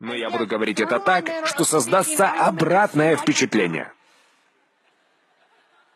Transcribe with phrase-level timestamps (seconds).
[0.00, 3.92] Но я буду говорить это так, что создастся обратное впечатление.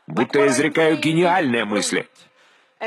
[0.07, 2.09] Будто я изрекаю гениальные мысли.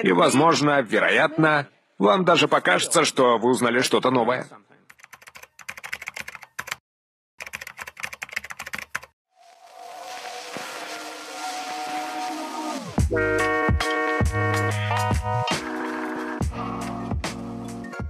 [0.04, 1.68] И, возможно, вероятно,
[1.98, 4.46] вам даже покажется, что вы узнали что-то новое.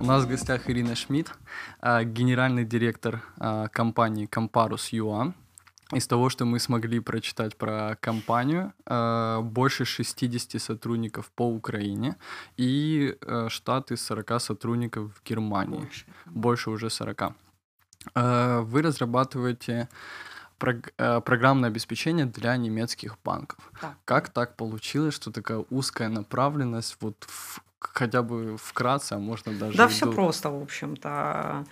[0.06, 1.34] У нас в гостях Ирина Шмидт,
[1.82, 5.34] а, генеральный директор а, компании Comparus UA.
[5.94, 12.18] Из того, что мы смогли прочитать про компанию, а, больше 60 сотрудников по Украине
[12.56, 15.80] и штат из 40 сотрудников в Германии.
[15.80, 17.34] Больше, больше уже 40.
[18.14, 19.90] Вы разрабатываете
[20.60, 23.72] программное обеспечение для немецких банков.
[23.82, 23.96] Да.
[24.06, 29.78] Как так получилось, что такая узкая направленность вот в хотя бы вкратце, а можно даже...
[29.78, 31.66] Да, все просто, в общем-то.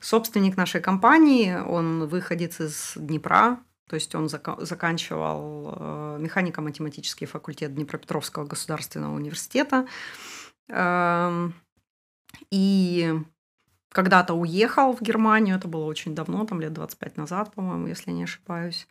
[0.00, 7.74] Собственник нашей компании, он выходец из Днепра, то есть он зак- заканчивал э, механико-математический факультет
[7.74, 9.86] Днепропетровского государственного университета.
[10.68, 11.50] Э,
[12.50, 13.14] и
[13.90, 18.24] когда-то уехал в Германию, это было очень давно, там лет 25 назад, по-моему, если не
[18.24, 18.86] ошибаюсь.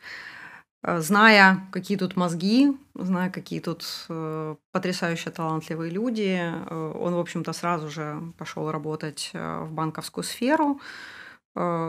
[0.84, 7.20] Э, зная, какие тут мозги, зная, какие тут э, потрясающе талантливые люди, э, он, в
[7.20, 10.80] общем-то, сразу же пошел работать в банковскую сферу.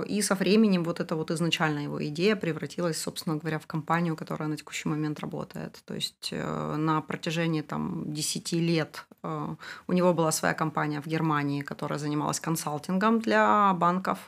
[0.06, 4.46] И со временем вот эта вот изначальная его идея превратилась, собственно говоря, в компанию, которая
[4.46, 5.80] на текущий момент работает.
[5.86, 11.98] То есть на протяжении там 10 лет у него была своя компания в Германии, которая
[11.98, 14.18] занималась консалтингом для банков.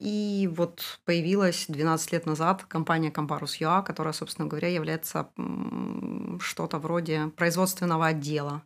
[0.00, 5.28] И вот появилась 12 лет назад компания Comparus UA, которая, собственно говоря, является
[6.40, 8.62] что-то вроде производственного отдела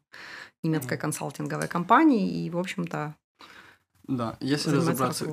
[0.62, 2.44] немецкой консалтинговой компании.
[2.44, 3.16] И, в общем-то,
[4.06, 5.26] да, если разобраться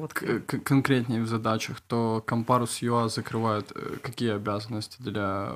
[0.64, 5.54] конкретнее в задачах, то Comparus UA закрывает э, какие обязанности для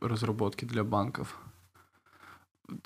[0.00, 1.38] разработки для банков?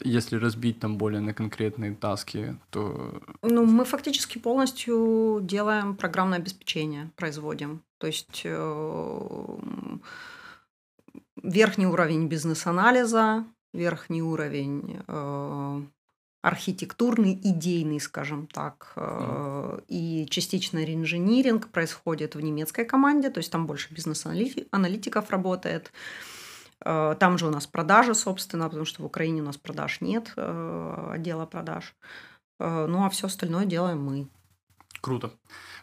[0.03, 3.23] Если разбить там более на конкретные таски, то...
[3.43, 7.83] Ну, мы фактически полностью делаем программное обеспечение, производим.
[7.99, 9.57] То есть э,
[11.43, 15.83] верхний уровень бизнес-анализа, верхний уровень э,
[16.43, 19.85] архитектурный, идейный, скажем так, mm.
[19.89, 25.87] и частично реинжиниринг происходит в немецкой команде, то есть там больше бизнес-аналитиков работает.
[25.87, 26.34] Э,
[26.85, 31.09] там же у нас продажи, собственно, потому что в Украине у нас продаж нет, э,
[31.13, 31.95] отдела продаж.
[32.61, 34.29] Э, ну, а все остальное делаем мы.
[35.01, 35.31] Круто.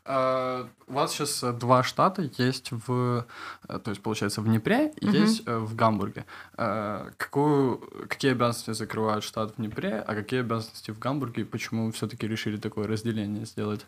[0.03, 3.27] У вас сейчас два штата есть в,
[3.67, 5.15] то есть получается в Днепре и угу.
[5.15, 6.25] есть в Гамбурге.
[6.55, 7.77] Какую,
[8.09, 12.57] какие обязанности закрывает штат в Днепре, а какие обязанности в Гамбурге и почему все-таки решили
[12.57, 13.85] такое разделение сделать?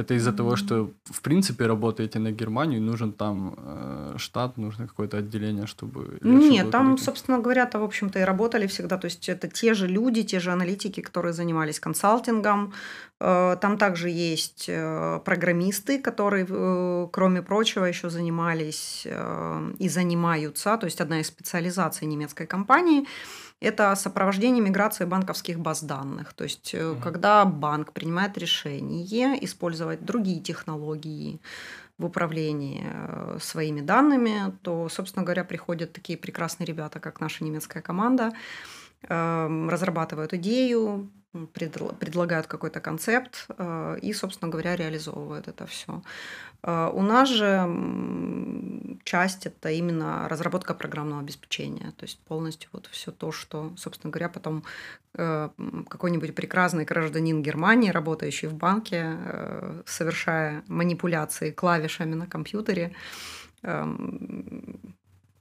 [0.00, 5.18] Это из-за того, что в принципе работаете на Германию, нужен там э, штат, нужно какое-то
[5.18, 6.18] отделение, чтобы...
[6.22, 7.04] Нет, там, перейти.
[7.04, 8.96] собственно говоря-то, в общем-то, и работали всегда.
[8.96, 12.72] То есть это те же люди, те же аналитики, которые занимались консалтингом.
[13.20, 20.76] Э, там также есть э, программисты, которые, э, кроме прочего, еще занимались э, и занимаются.
[20.76, 23.06] То есть одна из специализаций немецкой компании–
[23.60, 26.32] это сопровождение миграции банковских баз данных.
[26.32, 27.02] То есть, mm-hmm.
[27.02, 31.40] когда банк принимает решение использовать другие технологии
[31.98, 32.82] в управлении
[33.38, 38.32] своими данными, то, собственно говоря, приходят такие прекрасные ребята, как наша немецкая команда,
[39.02, 46.02] эм, разрабатывают идею, предлагают какой-то концепт э, и, собственно говоря, реализовывают это все.
[46.62, 53.12] Э, у нас же часть это именно разработка программного обеспечения, то есть полностью вот все
[53.12, 54.64] то, что, собственно говоря, потом
[55.14, 55.50] э,
[55.88, 59.16] какой-нибудь прекрасный гражданин Германии, работающий в банке,
[59.86, 62.92] совершая манипуляции клавишами на компьютере,
[63.62, 64.96] эм,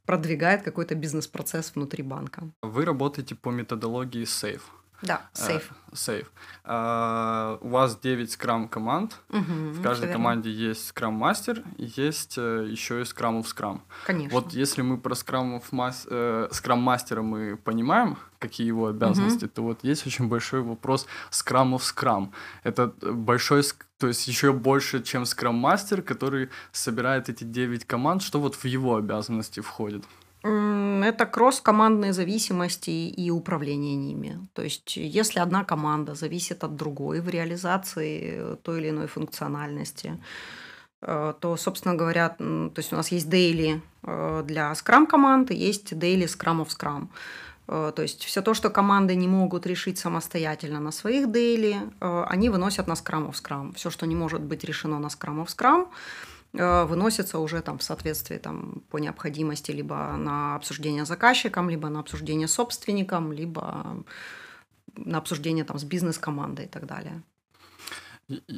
[0.06, 2.44] продвигает какой-то бизнес-процесс внутри банка.
[2.62, 4.79] Вы работаете по методологии SAFE.
[5.02, 5.72] Да, сейф.
[5.72, 6.32] Uh, сейф.
[6.66, 9.18] Uh, у вас 9 скрам команд.
[9.30, 13.82] Угу, в каждой команде есть скрам мастер и есть uh, еще и скрамов скрам.
[14.06, 14.38] Конечно.
[14.38, 16.06] Вот если мы про скрамов мас...
[16.10, 19.54] uh, скрам мастера мы понимаем, какие его обязанности, угу.
[19.56, 22.34] то вот есть очень большой вопрос скрамов скрам.
[22.64, 23.64] Это большой,
[23.98, 28.22] то есть еще больше, чем скрам мастер, который собирает эти 9 команд.
[28.22, 30.04] Что вот в его обязанности входит?
[30.42, 34.40] Это кросс-командные зависимости и управление ними.
[34.54, 40.18] То есть, если одна команда зависит от другой в реализации той или иной функциональности,
[41.02, 45.56] э, то, собственно говоря, то есть у нас есть дейли э, для скрам команд и
[45.56, 47.10] есть дейли скрам of скрам.
[47.70, 52.24] Э, то есть все то, что команды не могут решить самостоятельно на своих дейли, э,
[52.28, 53.74] они выносят на скрам в скрам.
[53.74, 55.88] Все, что не может быть решено на скрам в скрам,
[56.54, 62.48] выносится уже там в соответствии там, по необходимости либо на обсуждение заказчиком, либо на обсуждение
[62.48, 64.04] собственником, либо
[64.96, 67.24] на обсуждение там, с бизнес-командой и так далее.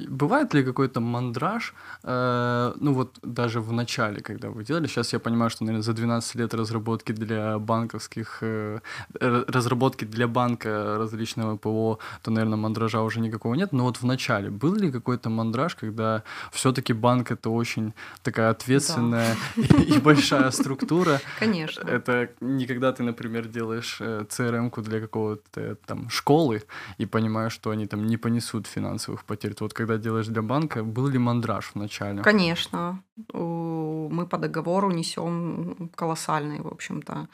[0.10, 1.74] Бывает ли какой-то мандраж,
[2.04, 5.94] э, ну вот даже в начале, когда вы делали, сейчас я понимаю, что, наверное, за
[5.94, 8.80] 12 лет разработки для банковских, э,
[9.20, 14.50] разработки для банка различного ПО, то, наверное, мандража уже никакого нет, но вот в начале
[14.50, 17.94] был ли какой-то мандраж, когда все-таки банк это очень
[18.24, 19.64] такая ответственная да.
[19.78, 21.22] и, и большая структура?
[21.40, 21.88] Конечно.
[21.88, 26.64] Это не когда ты, например, делаешь CRM-ку э, для какого-то там школы
[26.98, 31.08] и понимаешь, что они там не понесут финансовых потерь, вот когда делаешь для банка, был
[31.08, 32.22] ли мандраж в начале?
[32.22, 33.04] Конечно.
[33.34, 37.28] Мы по договору несем колоссальные, в общем-то,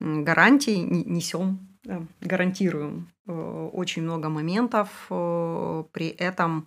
[0.00, 0.76] гарантии,
[1.06, 1.58] несем,
[2.20, 4.88] гарантируем э, очень много моментов.
[5.10, 6.66] Э, при этом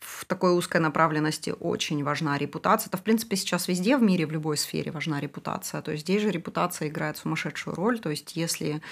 [0.00, 2.88] в такой узкой направленности очень важна репутация.
[2.88, 5.80] Это, в принципе, сейчас везде в мире, в любой сфере важна репутация.
[5.80, 7.98] То есть здесь же репутация играет сумасшедшую роль.
[7.98, 8.82] То есть если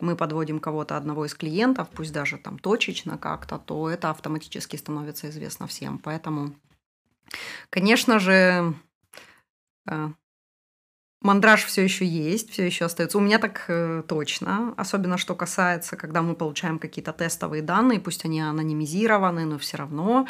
[0.00, 5.28] мы подводим кого-то одного из клиентов, пусть даже там точечно как-то, то это автоматически становится
[5.30, 5.98] известно всем.
[5.98, 6.54] Поэтому,
[7.70, 8.74] конечно же,
[9.88, 10.08] э,
[11.20, 13.18] Мандраж все еще есть, все еще остается.
[13.18, 14.74] У меня так э, точно.
[14.76, 20.28] Особенно что касается, когда мы получаем какие-то тестовые данные, пусть они анонимизированы, но все равно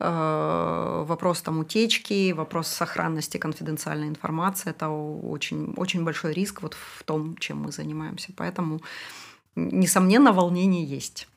[0.00, 7.04] э, вопрос там утечки, вопрос сохранности конфиденциальной информации это очень, очень большой риск вот в
[7.04, 8.32] том, чем мы занимаемся.
[8.36, 8.80] Поэтому,
[9.54, 11.28] несомненно, волнение есть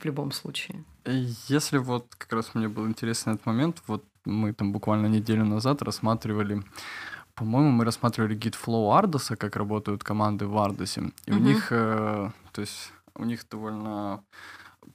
[0.00, 0.82] в любом случае.
[1.48, 5.82] Если вот как раз мне был интересен этот момент, вот мы там буквально неделю назад
[5.82, 6.62] рассматривали
[7.40, 11.10] по-моему, мы рассматривали гид Flow Ardus, как работают команды в Ardus.
[11.24, 11.40] И угу.
[11.40, 14.22] у них, э, то есть, у них довольно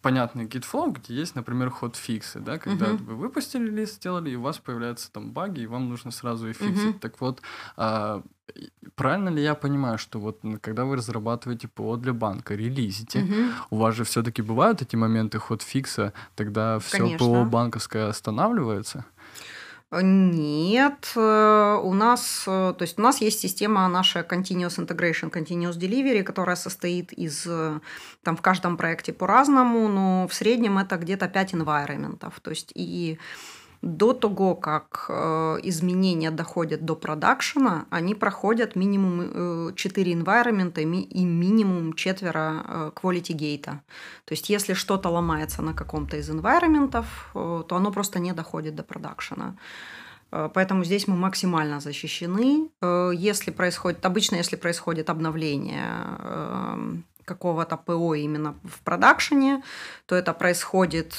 [0.02, 3.04] понятный гид flow, где есть, например, ход-фиксы, да, когда uh-huh.
[3.04, 6.58] вы выпустили лист, сделали, и у вас появляются там баги, и вам нужно сразу их
[6.58, 6.96] фиксить.
[6.96, 7.00] Uh-huh.
[7.00, 7.42] Так вот,
[7.78, 8.22] а,
[8.96, 13.52] правильно ли я понимаю, что вот когда вы разрабатываете ПО для банка, релизите, uh-huh.
[13.72, 19.06] у вас же все-таки бывают эти моменты ход-фикса, тогда все ПО банковское останавливается?
[19.92, 25.78] Нет, э, у нас, э, то есть у нас есть система наша Continuous Integration, Continuous
[25.78, 27.80] Delivery, которая состоит из, э,
[28.24, 32.18] там в каждом проекте по-разному, но в среднем это где-то 5 environment.
[32.42, 33.20] То есть и
[33.86, 41.26] до того, как э, изменения доходят до продакшена, они проходят минимум 4 э, environment и
[41.26, 43.82] минимум четверо э, quality гейта.
[44.26, 48.84] То есть, если что-то ломается на каком-то из environment, то оно просто не доходит до
[48.84, 49.56] продакшена.
[50.32, 52.70] Поэтому здесь мы максимально защищены.
[53.14, 55.86] Если происходит, обычно, если происходит обновление
[57.24, 59.62] какого-то ПО именно в продакшене,
[60.08, 61.16] то это происходит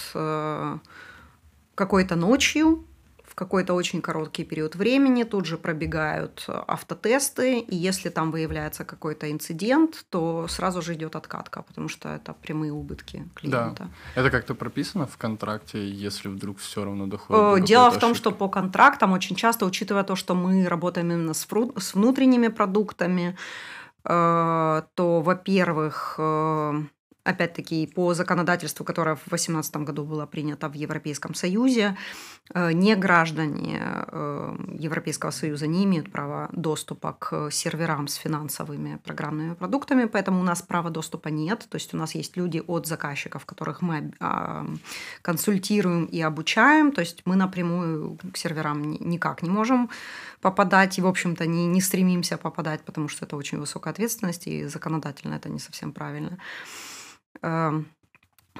[1.77, 2.85] какой-то ночью,
[3.23, 9.31] в какой-то очень короткий период времени тут же пробегают автотесты, и если там выявляется какой-то
[9.31, 13.91] инцидент, то сразу же идет откатка, потому что это прямые убытки клиента.
[14.15, 14.21] Да.
[14.23, 18.19] Это как-то прописано в контракте, если вдруг все равно доходит до Дело в том, ошибки?
[18.19, 22.49] что по контрактам очень часто, учитывая то, что мы работаем именно с, фру- с внутренними
[22.49, 23.37] продуктами,
[24.05, 26.83] э, то, во-первых, э,
[27.27, 31.97] опять-таки, по законодательству, которое в 2018 году было принято в Европейском Союзе,
[32.55, 39.55] э, не граждане э, Европейского Союза не имеют права доступа к серверам с финансовыми программными
[39.55, 41.67] продуктами, поэтому у нас права доступа нет.
[41.69, 44.67] То есть у нас есть люди от заказчиков, которых мы а,
[45.23, 46.93] консультируем и обучаем.
[46.93, 49.91] То есть мы напрямую к серверам никак не можем
[50.41, 54.67] попадать и, в общем-то, не, не стремимся попадать, потому что это очень высокая ответственность, и
[54.67, 56.39] законодательно это не совсем правильно.
[57.47, 57.87] Эм,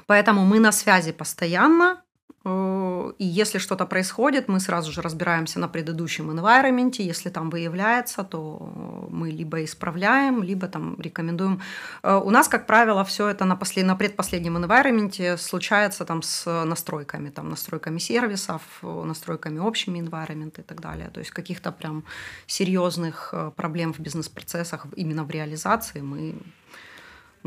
[0.05, 2.01] поэтому мы на связи постоянно,
[2.45, 6.95] э, и если что-то происходит, мы сразу же разбираемся на предыдущем environment.
[6.99, 11.59] Если там выявляется, то мы либо исправляем, либо там рекомендуем.
[12.03, 13.85] Э, у нас, как правило, все это на, послед...
[13.85, 20.79] на предпоследнем environment случается там с настройками, там, настройками сервисов, настройками общими environment и так
[20.79, 21.09] далее.
[21.09, 22.03] То есть каких-то прям
[22.47, 26.35] серьезных э, проблем в бизнес-процессах именно в реализации мы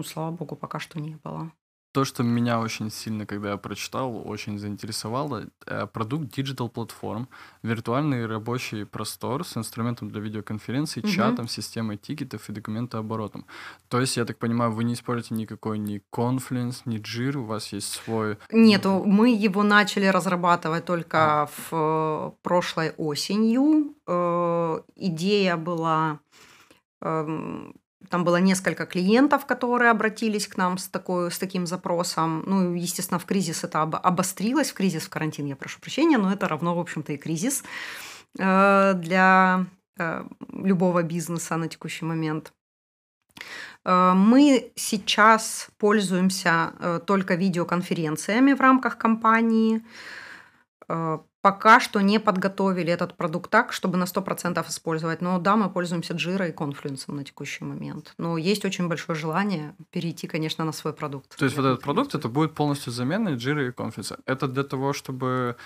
[0.00, 1.52] ну, слава богу, пока что не было.
[1.92, 7.26] То, что меня очень сильно, когда я прочитал, очень заинтересовало, э, продукт Digital Platform,
[7.62, 11.11] виртуальный рабочий простор с инструментом для видеоконференций, угу.
[11.11, 13.45] чатом, системой тикетов и документооборотом.
[13.88, 17.73] То есть, я так понимаю, вы не используете никакой ни Confluence, ни Jira, у вас
[17.75, 18.38] есть свой...
[18.52, 23.95] Нет, мы его начали разрабатывать только в э, прошлой осенью.
[24.07, 26.21] Э, идея была
[27.02, 27.75] эм,
[28.09, 32.42] там было несколько клиентов, которые обратились к нам с, такой, с таким запросом.
[32.47, 36.49] Ну, естественно, в кризис это обострилось, в кризис, в карантин, я прошу прощения, но это
[36.49, 37.62] равно, в общем-то, и кризис
[38.38, 39.66] э, для
[39.99, 42.52] э, любого бизнеса на текущий момент.
[43.85, 49.85] Э, мы сейчас пользуемся только видеоконференциями в рамках компании.
[51.42, 55.23] Э, пока что не подготовили этот продукт так, чтобы на 100% использовать.
[55.23, 58.14] Но да, мы пользуемся Jira и Confluence на текущий момент.
[58.18, 61.37] Но есть очень большое желание перейти, конечно, на свой продукт.
[61.37, 64.18] То есть вот этот продукт, это будет полностью заменой Jira и Confluence.
[64.26, 65.56] Это для того, чтобы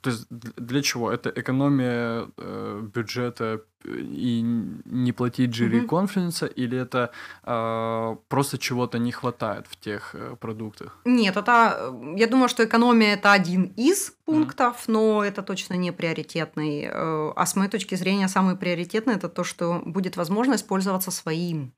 [0.00, 1.10] то есть для чего?
[1.10, 4.42] Это экономия э, бюджета и
[4.84, 5.86] не платить жире mm-hmm.
[5.86, 7.10] конференса, или это
[7.44, 10.98] э, просто чего-то не хватает в тех э, продуктах?
[11.04, 14.92] Нет, это я думаю, что экономия это один из пунктов, mm-hmm.
[14.92, 16.84] но это точно не приоритетный.
[16.84, 21.72] Э, а с моей точки зрения самый приоритетный это то, что будет возможность пользоваться своим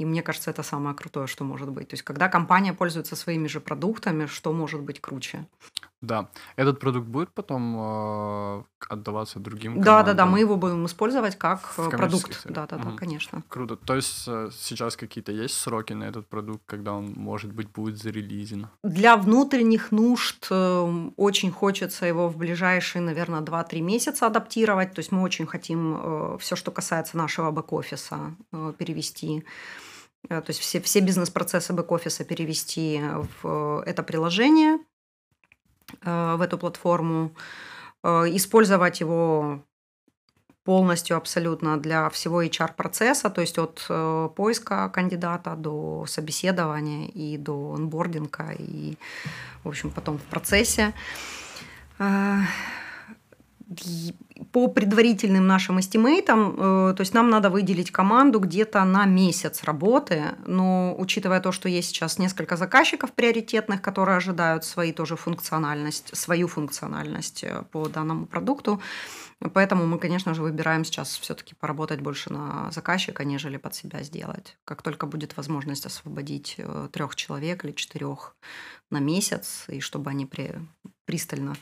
[0.00, 1.88] и мне кажется, это самое крутое, что может быть.
[1.88, 5.46] То есть, когда компания пользуется своими же продуктами, что может быть круче?
[6.02, 6.30] Да.
[6.56, 9.84] Этот продукт будет потом э, отдаваться другим командам?
[9.84, 10.26] Да, да, да.
[10.26, 12.40] Мы его будем использовать как э, продукт.
[12.46, 13.42] Да, да, да, конечно.
[13.48, 13.76] Круто.
[13.76, 17.98] То есть э, сейчас какие-то есть сроки на этот продукт, когда он, может быть, будет
[17.98, 18.68] зарелизен?
[18.82, 24.94] Для внутренних нужд э, очень хочется его в ближайшие, наверное, 2-3 месяца адаптировать.
[24.94, 29.44] То есть мы очень хотим э, все, что касается нашего бэк-офиса, э, перевести
[30.28, 33.00] то есть все, все бизнес-процессы бэк-офиса перевести
[33.42, 34.78] в это приложение,
[36.02, 37.32] в эту платформу,
[38.02, 39.62] э, использовать его
[40.64, 43.86] полностью абсолютно для всего HR-процесса, то есть от
[44.36, 48.96] поиска кандидата до собеседования и до онбординга, и,
[49.64, 50.92] в общем, потом в процессе
[54.52, 60.22] по предварительным нашим эстимейтам, э, то есть нам надо выделить команду где-то на месяц работы,
[60.46, 66.48] но учитывая то, что есть сейчас несколько заказчиков приоритетных, которые ожидают свои тоже функциональность, свою
[66.48, 68.80] функциональность э, по данному продукту,
[69.54, 74.58] Поэтому мы, конечно же, выбираем сейчас все-таки поработать больше на заказчика, нежели под себя сделать.
[74.64, 78.36] Как только будет возможность освободить э, трех человек или четырех
[78.90, 80.60] на месяц, и чтобы они при,
[81.06, 81.54] пристально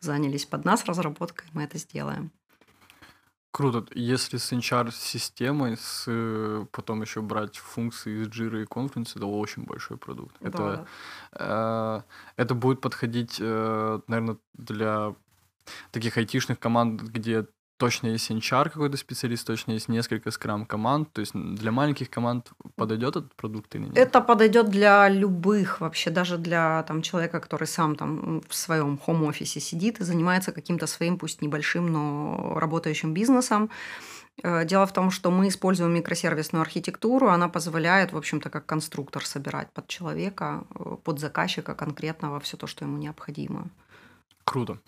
[0.00, 2.32] занялись под нас разработкой, мы это сделаем.
[3.52, 3.84] Круто.
[3.94, 9.64] Если с HR-системой, с, э, потом еще брать функции из Jira и Confluence, это очень
[9.64, 10.36] большой продукт.
[10.40, 10.48] Да.
[10.48, 10.86] Это,
[11.32, 12.02] э,
[12.42, 15.14] это будет подходить, э, наверное, для
[15.90, 17.46] таких айтишных команд, где
[17.80, 21.12] точно есть HR какой-то специалист, точно есть несколько скрам команд.
[21.12, 23.96] То есть для маленьких команд подойдет этот продукт или нет?
[23.96, 29.60] Это подойдет для любых вообще, даже для там, человека, который сам там в своем хом-офисе
[29.60, 33.70] сидит и занимается каким-то своим, пусть небольшим, но работающим бизнесом.
[34.42, 39.24] Э, дело в том, что мы используем микросервисную архитектуру, она позволяет, в общем-то, как конструктор
[39.24, 43.70] собирать под человека, э, под заказчика конкретного все то, что ему необходимо.
[44.50, 44.78] Круто.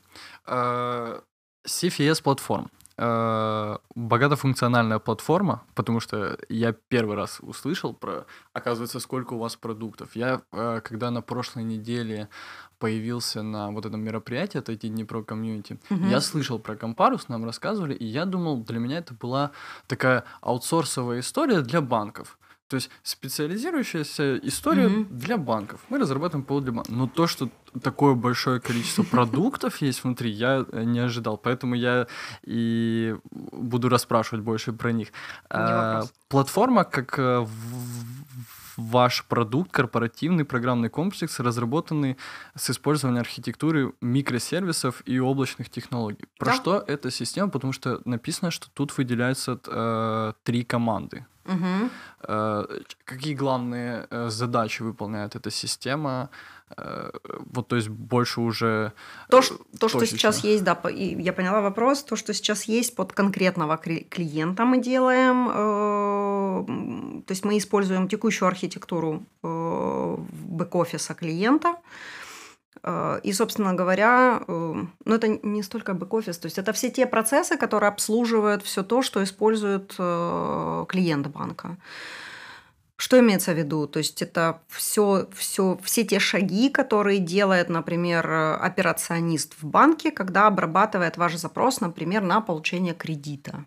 [0.44, 1.20] Э,
[1.64, 2.68] CFS platform.
[2.96, 10.16] Э, богатофункциональная платформа, потому что я первый раз услышал про, оказывается, сколько у вас продуктов.
[10.16, 12.28] Я, э, когда на прошлой неделе
[12.80, 16.06] появился на вот этом мероприятии, это IT Dnipro Community, угу.
[16.06, 19.52] я слышал про Comparus, нам рассказывали, и я думал, для меня это была
[19.86, 22.36] такая аутсорсовая история для банков.
[22.72, 25.08] То есть специализирующаяся история mm-hmm.
[25.10, 25.80] для банков.
[25.90, 26.96] Мы разрабатываем ПО для банков.
[26.96, 27.50] Но то, что
[27.82, 31.36] такое большое количество продуктов есть внутри, я э, не ожидал.
[31.36, 32.06] Поэтому я
[32.42, 35.08] и буду расспрашивать больше про них.
[35.50, 37.46] А, платформа, как э,
[38.78, 42.16] ваш продукт, корпоративный программный комплекс, разработанный
[42.54, 46.24] с использованием архитектуры микросервисов и облачных технологий.
[46.38, 46.54] Про да.
[46.54, 47.50] что эта система?
[47.50, 51.26] Потому что написано, что тут выделяются э, три команды.
[51.44, 51.90] Угу.
[53.04, 56.28] Какие главные э, задачи выполняет эта система?
[56.76, 57.10] Э,
[57.52, 58.92] вот, то есть больше уже...
[59.28, 62.04] То, э, то что сейчас есть, да, я поняла вопрос.
[62.04, 65.46] То, что сейчас есть под конкретного клиента мы делаем.
[67.24, 71.74] То есть мы используем текущую архитектуру бэк-офиса клиента.
[73.22, 77.88] И, собственно говоря, ну это не столько бэк-офис, то есть это все те процессы, которые
[77.88, 81.76] обслуживают все то, что использует клиент банка.
[82.96, 83.86] Что имеется в виду?
[83.88, 90.46] То есть это все, все, все те шаги, которые делает, например, операционист в банке, когда
[90.46, 93.66] обрабатывает ваш запрос, например, на получение кредита.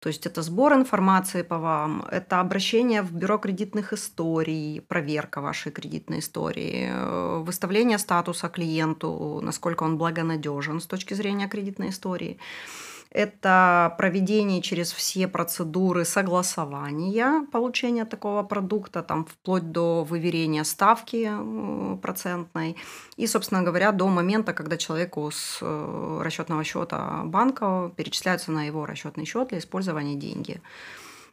[0.00, 5.72] То есть это сбор информации по вам, это обращение в бюро кредитных историй, проверка вашей
[5.72, 12.38] кредитной истории, э, выставление статуса клиенту, насколько он благонадежен с точки зрения кредитной истории.
[13.10, 21.30] Это проведение через все процедуры согласования получения такого продукта, там, вплоть до выверения ставки
[22.02, 22.76] процентной.
[23.16, 28.84] И, собственно говоря, до момента, когда человеку с э, расчетного счета банка перечисляются на его
[28.84, 30.60] расчетный счет для использования деньги.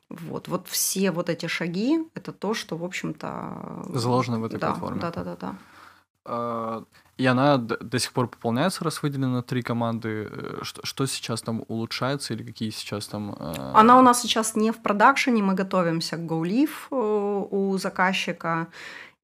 [0.10, 3.86] Вот, вот все вот эти шаги– это то, что, в общем-то…
[3.94, 5.01] Заложено в этой да, платформе.
[5.01, 6.84] Да, да, да, да.
[7.17, 10.29] И она до сих пор пополняется, раз выделена на три команды.
[10.29, 13.36] Э, что, что сейчас там улучшается или какие сейчас там...
[13.39, 13.72] Э...
[13.74, 18.67] Она у нас сейчас не в продакшене, мы готовимся к Go Live э, у заказчика.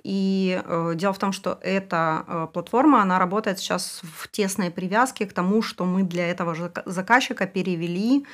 [0.03, 5.25] И э, дело в том, что эта э, платформа, она работает сейчас в тесной привязке
[5.25, 8.25] к тому, что мы для этого же заказчика перевели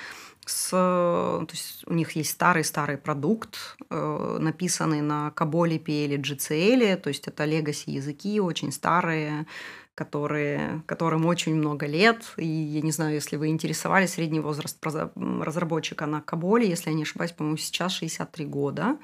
[0.50, 7.10] с, то есть у них есть старый-старый продукт, э, написанный на Каболипе или GCL, то
[7.10, 9.46] есть это legacy языки, очень старые,
[9.96, 12.34] которые, которым очень много лет.
[12.38, 14.78] И я не знаю, если вы интересовались, средний возраст
[15.16, 18.98] разработчика на Каболе, если я не ошибаюсь, по-моему, сейчас 63 года.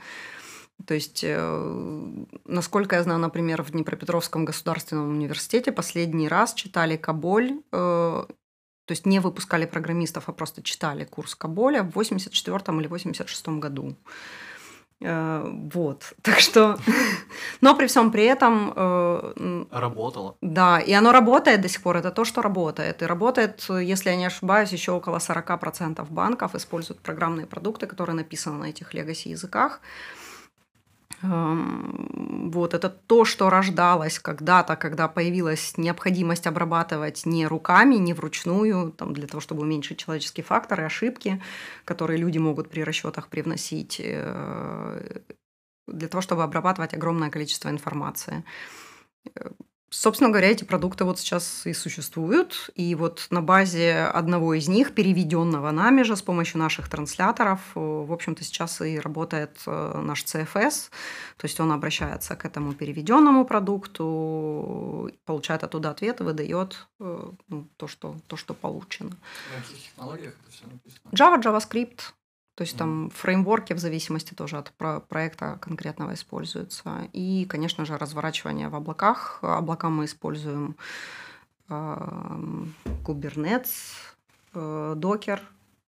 [0.85, 7.61] То есть, э, насколько я знаю, например, в Днепропетровском государственном университете последний раз читали Каболь,
[7.71, 8.25] э,
[8.85, 13.95] то есть не выпускали программистов, а просто читали курс Каболя в 84 или 86 году.
[15.01, 16.77] Э, вот, так что,
[17.61, 19.67] но при всем при этом...
[19.71, 20.35] Работало.
[20.41, 23.01] Да, и оно работает до сих пор, это то, что работает.
[23.01, 28.57] И работает, если я не ошибаюсь, еще около 40% банков используют программные продукты, которые написаны
[28.57, 29.81] на этих legacy языках.
[31.23, 39.13] Вот, это то, что рождалось когда-то, когда появилась необходимость обрабатывать не руками, не вручную, там,
[39.13, 41.41] для того, чтобы уменьшить человеческие факторы, ошибки,
[41.85, 45.21] которые люди могут при расчетах привносить, э,
[45.87, 48.43] для того, чтобы обрабатывать огромное количество информации.
[49.95, 52.71] Собственно говоря, эти продукты вот сейчас и существуют.
[52.73, 57.79] И вот на базе одного из них, переведенного нами же с помощью наших трансляторов, э,
[57.79, 60.89] в общем-то, сейчас и работает э, наш CFS.
[61.37, 67.67] То есть он обращается к этому переведенному продукту, получает оттуда ответ и выдает э, ну,
[67.77, 69.11] то, что, то, что получено.
[69.55, 71.11] На каких технологиях это все написано?
[71.11, 72.13] Java, JavaScript,
[72.55, 77.09] то есть там фреймворки в зависимости тоже от про проекта конкретного используются.
[77.11, 79.39] И, конечно же, разворачивание в облаках.
[79.41, 80.75] Облака мы используем
[81.69, 81.97] э,
[83.03, 83.73] Kubernetes,
[84.53, 85.39] э, Docker,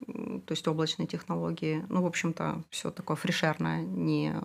[0.06, 1.84] то есть облачные технологии.
[1.90, 4.36] Ну, в общем-то, все такое фрешерное, не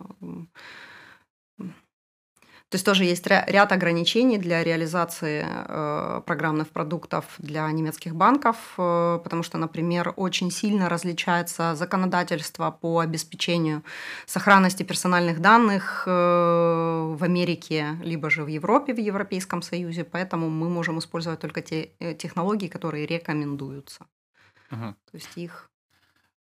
[2.71, 9.21] то есть тоже есть ряд ограничений для реализации э, программных продуктов для немецких банков, э,
[9.25, 13.83] потому что, например, очень сильно различается законодательство по обеспечению
[14.27, 20.69] сохранности персональных данных э, в Америке, либо же в Европе, в Европейском Союзе, поэтому мы
[20.69, 24.05] можем использовать только те технологии, которые рекомендуются.
[24.71, 24.95] Угу.
[25.11, 25.71] То есть их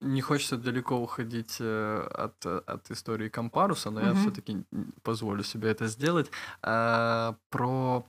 [0.02, 4.64] не хочется далеко уходить э, от, от истории Компаруса, но я все-таки
[5.04, 6.32] позволю себе это сделать.
[6.62, 8.06] А, про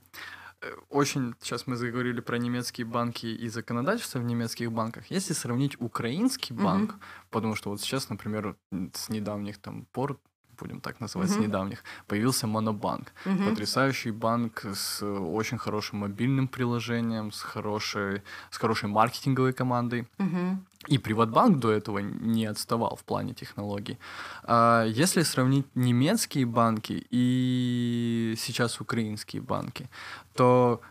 [0.61, 5.05] э, очень, сейчас мы заговорили про немецкие банки и законодательство в немецких банках.
[5.11, 6.95] Если сравнить украинский банк,
[7.29, 8.55] потому что вот сейчас, например,
[8.93, 10.19] с недавних там пор
[10.59, 11.39] будем так называть, uh-huh.
[11.39, 13.11] с недавних, появился Монобанк.
[13.25, 13.49] Uh-huh.
[13.49, 20.07] Потрясающий банк с очень хорошим мобильным приложением, с хорошей, с хорошей маркетинговой командой.
[20.17, 20.57] Uh-huh.
[20.87, 23.97] И Приватбанк до этого не отставал в плане технологий.
[24.43, 29.89] А если сравнить немецкие банки и сейчас украинские банки,
[30.33, 30.81] то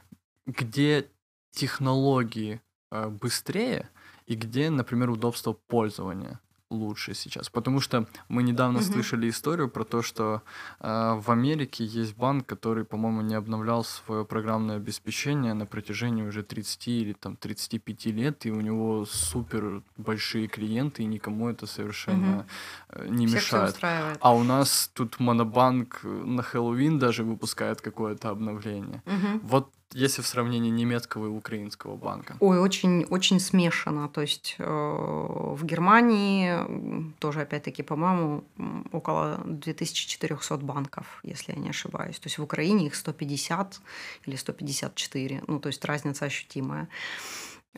[0.47, 1.07] где
[1.53, 3.89] технологии э, быстрее
[4.27, 6.41] и где, например, удобство пользования?
[6.73, 7.51] Лучше сейчас.
[7.51, 8.87] Потому что мы недавно угу.
[8.87, 10.43] слышали историю про то, что
[10.81, 16.43] э, в Америке есть банк, который, по-моему, не обновлял свое программное обеспечение на протяжении уже
[16.43, 22.47] 30 или там 35 лет, и у него супер большие клиенты, и никому это совершенно
[22.89, 23.05] угу.
[23.05, 23.79] не Всех мешает.
[24.21, 29.03] А у нас тут Монобанк на Хэллоуин даже выпускает какое-то обновление.
[29.07, 29.41] Угу.
[29.43, 32.37] Вот если в сравнении немецкого и украинского банка?
[32.41, 34.09] Ой, очень, очень смешано.
[34.09, 38.45] То есть э, в Германии тоже, опять-таки, по-моему,
[38.93, 42.19] около 2400 банков, если я не ошибаюсь.
[42.19, 43.81] То есть в Украине их 150
[44.27, 45.43] или 154.
[45.47, 46.89] Ну, то есть разница ощутимая.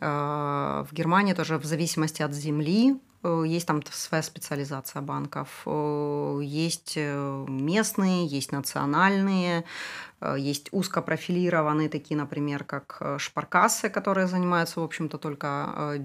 [0.00, 2.96] Э, в Германии тоже в зависимости от земли
[3.44, 5.62] есть там своя специализация банков.
[5.66, 9.64] Э, есть э, местные, есть национальные,
[10.38, 15.98] есть узкопрофилированные, такие, например, как шпаркассы, которые занимаются, в общем-то, только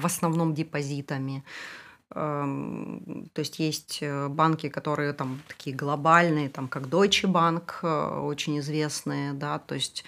[0.00, 1.44] в основном депозитами.
[2.14, 7.84] Эм, то есть есть банки, которые там такие глобальные, там как Deutsche Bank,
[8.24, 10.04] очень известные, да, то есть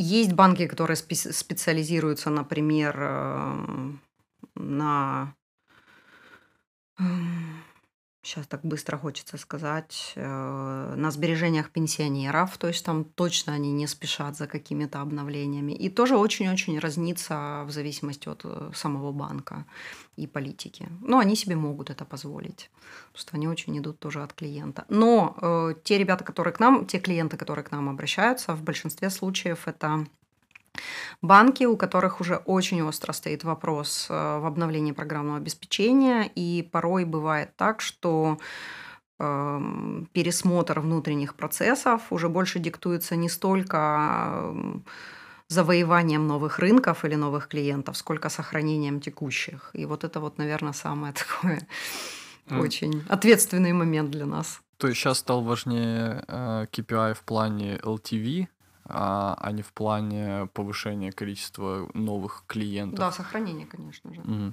[0.00, 3.92] Есть банки, которые специализируются, например, э,
[4.54, 5.34] на
[8.28, 13.86] сейчас так быстро хочется сказать, э, на сбережениях пенсионеров, то есть там точно они не
[13.86, 15.72] спешат за какими-то обновлениями.
[15.72, 19.64] И тоже очень-очень разнится в зависимости от э, самого банка
[20.16, 20.88] и политики.
[21.00, 22.70] Но они себе могут это позволить,
[23.12, 24.84] потому что они очень идут тоже от клиента.
[24.88, 29.10] Но э, те ребята, которые к нам, те клиенты, которые к нам обращаются, в большинстве
[29.10, 30.06] случаев это
[31.22, 37.04] Банки, у которых уже очень остро стоит вопрос э, в обновлении программного обеспечения, и порой
[37.04, 38.38] бывает так, что
[39.18, 44.84] эм, пересмотр внутренних процессов уже больше диктуется не столько эм,
[45.48, 49.70] завоеванием новых рынков или новых клиентов, сколько сохранением текущих.
[49.72, 51.66] И вот это вот, наверное, самое такое
[52.48, 52.60] mm.
[52.60, 54.60] очень ответственный момент для нас.
[54.76, 58.46] То есть сейчас стал важнее э, KPI в плане LTV,
[58.88, 62.98] а, а не в плане повышения количества новых клиентов.
[62.98, 64.20] Да, сохранение, конечно же.
[64.20, 64.52] Угу.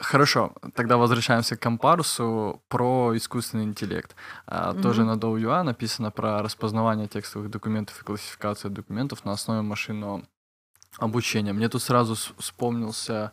[0.00, 4.14] Хорошо, тогда возвращаемся к компарусу про искусственный интеллект.
[4.46, 4.82] Угу.
[4.82, 10.24] Тоже на Dow.ua написано про распознавание текстовых документов и классификацию документов на основе машинного
[10.98, 11.52] обучения.
[11.52, 13.32] Мне тут сразу вспомнился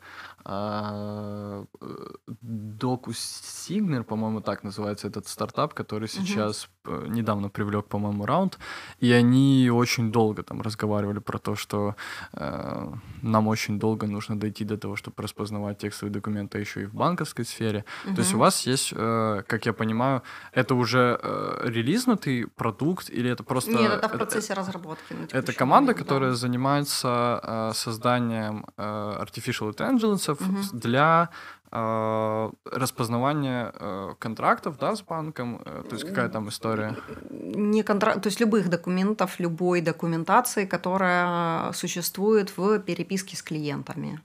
[2.44, 7.08] Docus Signer, по-моему, так называется этот стартап, который сейчас uh-huh.
[7.08, 8.60] недавно привлек, по-моему, раунд,
[9.00, 11.96] и они очень долго там разговаривали про то, что
[12.34, 16.94] э, нам очень долго нужно дойти до того, чтобы распознавать текстовые документы еще и в
[16.94, 17.86] банковской сфере.
[18.06, 18.16] Uh-huh.
[18.16, 23.30] То есть у вас есть, э, как я понимаю, это уже э, релизнутый продукт или
[23.30, 23.72] это просто...
[23.72, 25.16] Нет, это в процессе это, разработки.
[25.32, 26.36] Это команда, момент, которая да.
[26.36, 30.78] занимается э, созданием э, artificial intelligence угу.
[30.80, 31.30] для
[31.72, 35.62] э, распознавания э, контрактов, да, с банком?
[35.66, 36.96] Э, то есть какая там история?
[37.32, 44.20] Не контракт, то есть любых документов, любой документации, которая существует в переписке с клиентами.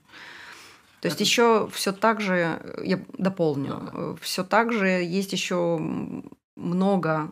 [1.01, 4.15] То есть еще все так же, я дополню, да.
[4.21, 5.79] все так же есть еще
[6.57, 7.31] много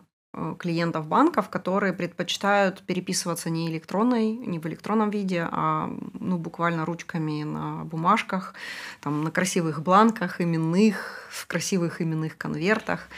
[0.58, 7.42] клиентов банков, которые предпочитают переписываться не электронной, не в электронном виде, а ну, буквально ручками
[7.44, 8.54] на бумажках,
[9.00, 13.08] там, на красивых бланках именных, в красивых именных конвертах.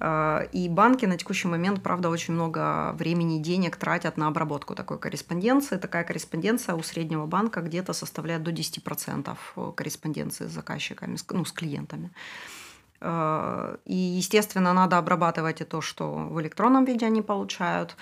[0.00, 4.74] Э, и банки на текущий момент, правда, очень много времени и денег тратят на обработку
[4.74, 5.76] такой корреспонденции.
[5.76, 9.36] Такая корреспонденция у среднего банка где-то составляет до 10%
[9.74, 12.06] корреспонденции с заказчиками, ну, с клиентами.
[12.06, 12.57] Э,
[13.00, 17.96] и, естественно, надо обрабатывать и то, что в электронном виде они получают.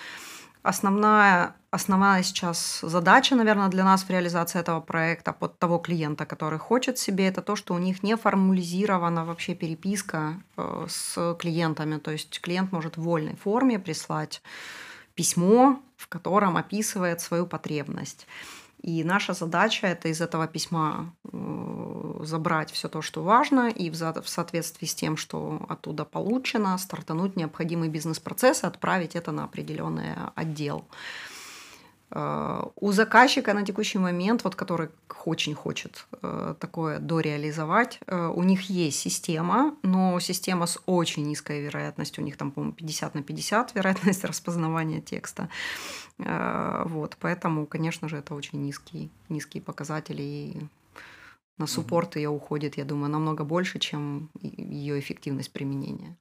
[0.66, 6.58] Основная, основная сейчас задача, наверное, для нас в реализации этого проекта под того клиента, который
[6.58, 11.98] хочет себе, это то, что у них не формализирована вообще переписка э, с клиентами.
[11.98, 14.42] То есть клиент может в вольной форме прислать
[15.14, 18.26] письмо, в котором описывает свою потребность.
[18.82, 24.28] И наша задача это из этого письма э, забрать все то, что важно, и в
[24.28, 30.84] соответствии с тем, что оттуда получено, стартануть необходимый бизнес-процесс и отправить это на определенный отдел.
[32.10, 34.90] Э, у заказчика на текущий момент, вот который
[35.24, 42.22] очень хочет э, такое дореализовать, у них есть система, но система с очень низкой вероятностью,
[42.22, 45.48] у них там, по-моему, 50 на 50 вероятность распознавания текста.
[46.18, 50.66] Вот, поэтому, конечно же, это очень низкий, низкие показатели, и
[51.58, 56.16] на суппорт ее уходит, я думаю, намного больше, чем ее эффективность применения.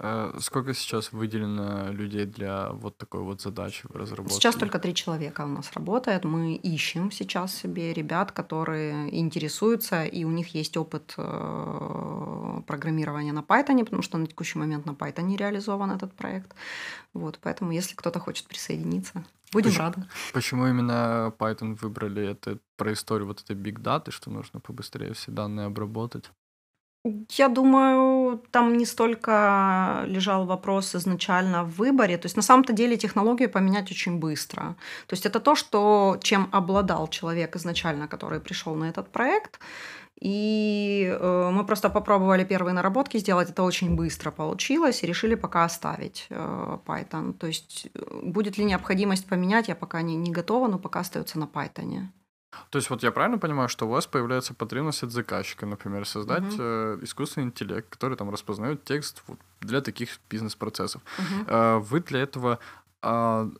[0.00, 4.36] А сколько сейчас выделено людей для вот такой вот задачи в разработке?
[4.36, 6.24] Сейчас только три человека у нас работает.
[6.24, 13.40] Мы ищем сейчас себе ребят, которые интересуются, и у них есть опыт э, программирования на
[13.40, 16.54] Python, потому что на текущий момент на Python реализован этот проект.
[17.12, 20.02] Вот, поэтому, если кто-то хочет присоединиться, будем почему, рады.
[20.32, 22.26] Почему именно Python выбрали?
[22.28, 26.30] Это про историю вот этой big data, что нужно побыстрее все данные обработать?
[27.38, 32.18] Я думаю, там не столько лежал вопрос изначально в выборе.
[32.18, 34.76] То есть на самом-то деле технологию поменять очень быстро.
[35.06, 39.60] То есть это то, что, чем обладал человек изначально, который пришел на этот проект.
[40.20, 45.64] И э, мы просто попробовали первые наработки сделать, это очень быстро получилось, и решили пока
[45.64, 47.32] оставить э, Python.
[47.34, 51.38] То есть э, будет ли необходимость поменять, я пока не, не готова, но пока остается
[51.38, 52.08] на Python.
[52.70, 56.54] То есть вот я правильно понимаю, что у вас появляется потребность от заказчика, например, создать
[56.54, 56.56] угу.
[56.58, 59.22] э, искусственный интеллект, который там распознает текст
[59.60, 61.02] для таких бизнес-процессов.
[61.18, 61.44] Угу.
[61.46, 62.58] Э, вы для этого
[63.02, 63.50] э,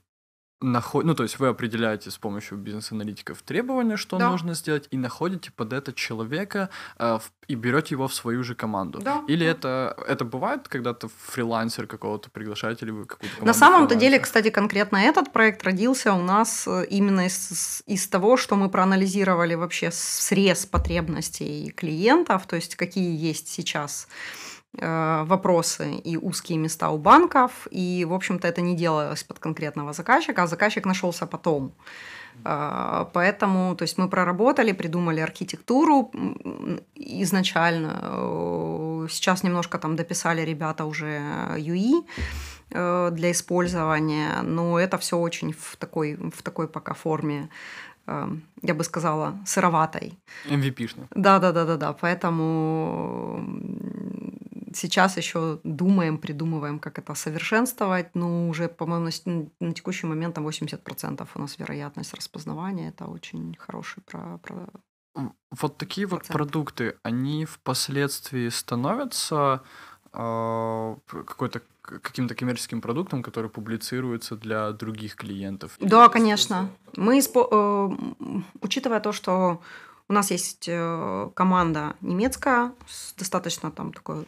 [0.60, 1.04] наход...
[1.04, 4.30] ну, то есть вы определяете с помощью бизнес-аналитиков требования, что Да.
[4.30, 6.68] нужно сделать, и находите под это человека
[6.98, 8.98] э, в- и берете его в свою же команду.
[8.98, 9.50] Да, Или да.
[9.50, 14.50] это, это бывает, когда ты фрилансер какого-то приглашаете, или вы какую-то На самом-то деле, кстати,
[14.50, 19.90] конкретно этот проект родился у нас э, именно из, из того, что мы проанализировали вообще
[19.92, 24.08] срез потребностей клиентов, то есть какие есть сейчас
[24.80, 30.42] вопросы и узкие места у банков, и, в общем-то, это не делалось под конкретного заказчика,
[30.42, 31.72] а заказчик нашелся потом.
[32.44, 36.10] А, Поэтому, то есть мы проработали, придумали архитектуру
[36.94, 38.00] изначально.
[38.02, 41.22] Э, Сейчас немножко там дописали ребята уже
[41.56, 42.04] UI
[42.70, 47.48] э, для использования, но это все очень в такой, в такой пока форме,
[48.06, 48.28] э,
[48.62, 50.18] я бы сказала, сыроватой.
[50.50, 51.06] MVP-шный.
[51.14, 51.92] Да, да, да, да, да.
[51.92, 53.42] Поэтому
[54.74, 58.14] сейчас еще думаем, придумываем, как это совершенствовать.
[58.14, 59.10] Ну, уже, по-моему,
[59.60, 62.88] на, текущий момент там 80% у нас вероятность распознавания.
[62.88, 64.68] Это очень хороший про, про...
[65.50, 66.32] Вот такие вот Процент.
[66.32, 69.62] продукты, они впоследствии становятся
[70.12, 75.72] э, какой-то каким-то коммерческим продуктом, который публицируется для других клиентов.
[75.80, 76.70] Да, конечно.
[76.96, 79.60] Мы, испо- э, учитывая то, что
[80.08, 84.26] у нас есть э, команда немецкая с достаточно там такой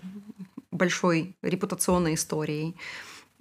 [0.71, 2.77] большой репутационной историей,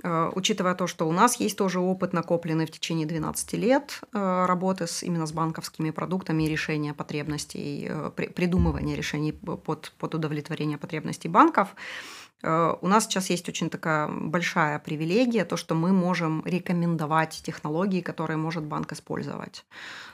[0.03, 4.45] э, учитывая то, что у нас есть тоже опыт накопленный в течение 12 лет э,
[4.45, 10.77] работы с, именно с банковскими продуктами и решения потребностей, при- придумывания решений под, под удовлетворение
[10.77, 11.75] потребностей банков,
[12.81, 18.37] У нас сейчас есть очень такая большая привилегия, то, что мы можем рекомендовать технологии, которые
[18.37, 19.65] может банк использовать.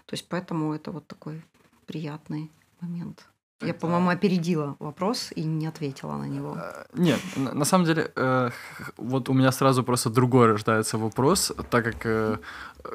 [0.07, 1.43] То есть поэтому это вот такой
[1.85, 3.25] приятный момент.
[3.61, 6.57] Я, Это- по-моему, опередила вопрос и не ответила на него.
[6.57, 8.49] Э, Нет, на самом деле, э,
[8.97, 12.37] вот у меня сразу просто другой рождается вопрос, так как э,
[12.83, 12.89] э,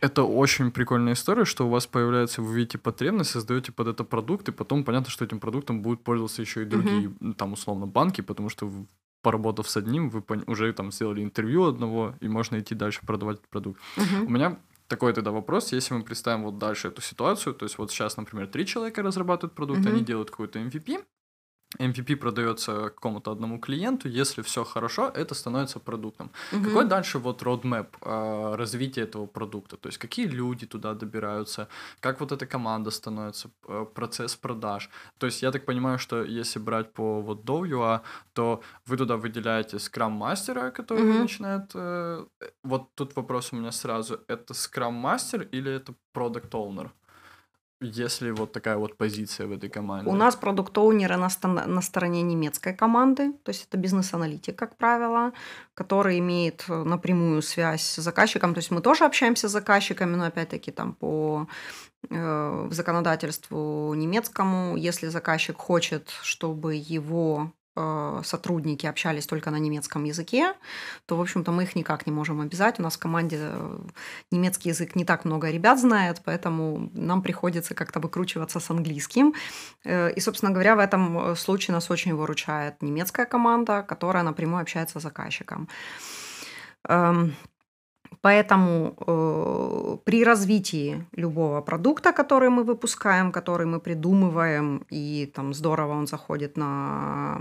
[0.00, 4.48] это очень прикольная история, что у вас появляется, вы видите потребность, создаете под это продукт,
[4.48, 8.22] и потом понятно, что этим продуктом будут пользоваться еще и другие, м, там, условно, банки,
[8.22, 8.70] потому что
[9.22, 13.48] поработав с одним, вы уже там сделали интервью одного, и можно идти дальше продавать этот
[13.50, 13.80] продукт.
[13.96, 14.32] У Мгм.
[14.32, 14.56] меня
[14.88, 18.48] такой тогда вопрос, если мы представим вот дальше эту ситуацию, то есть вот сейчас, например,
[18.48, 19.88] три человека разрабатывают продукт, Мгм.
[19.90, 21.04] они делают какой-то MVP,
[21.78, 26.30] MVP продается какому-то одному клиенту, если все хорошо, это становится продуктом.
[26.52, 26.64] Мгм.
[26.64, 29.76] Какой дальше вот roadmap а, развития этого продукта?
[29.76, 31.68] То есть какие люди туда добираются,
[32.00, 34.88] как вот эта команда становится, п- процесс продаж.
[35.18, 38.00] То есть я так понимаю, что если брать по вот Dow.ua,
[38.32, 41.20] то вы туда выделяете скрам-мастера, который Мгм.
[41.20, 41.70] начинает...
[41.74, 42.26] э,
[42.64, 44.20] вот тут вопрос у меня сразу.
[44.28, 46.90] Это скрам-мастер или это продукт-оунер?
[47.80, 50.10] Если вот такая вот позиция в этой команде.
[50.10, 51.28] У нас продукт-оунеры на,
[51.66, 55.32] на стороне немецкой команды, то есть это бизнес-аналитик, как правило,
[55.74, 58.52] который имеет э, напрямую связь с заказчиком.
[58.54, 61.46] То есть мы тоже общаемся с заказчиками, но опять-таки там по
[62.10, 67.52] э, законодательству немецкому, если заказчик хочет, чтобы его
[68.24, 70.54] сотрудники общались только на немецком языке,
[71.06, 72.80] то, в общем-то, мы их никак не можем обязать.
[72.80, 73.78] У нас в команде э,
[74.30, 79.34] немецкий язык не так много ребят знает, поэтому нам приходится как-то выкручиваться с английским.
[79.84, 84.62] Э, И, собственно говоря, в этом э, случае нас очень выручает немецкая команда, которая напрямую
[84.62, 85.68] общается с заказчиком.
[88.20, 95.92] Поэтому э, при развитии любого продукта, который мы выпускаем, который мы придумываем, и там здорово
[95.92, 97.38] он заходит на,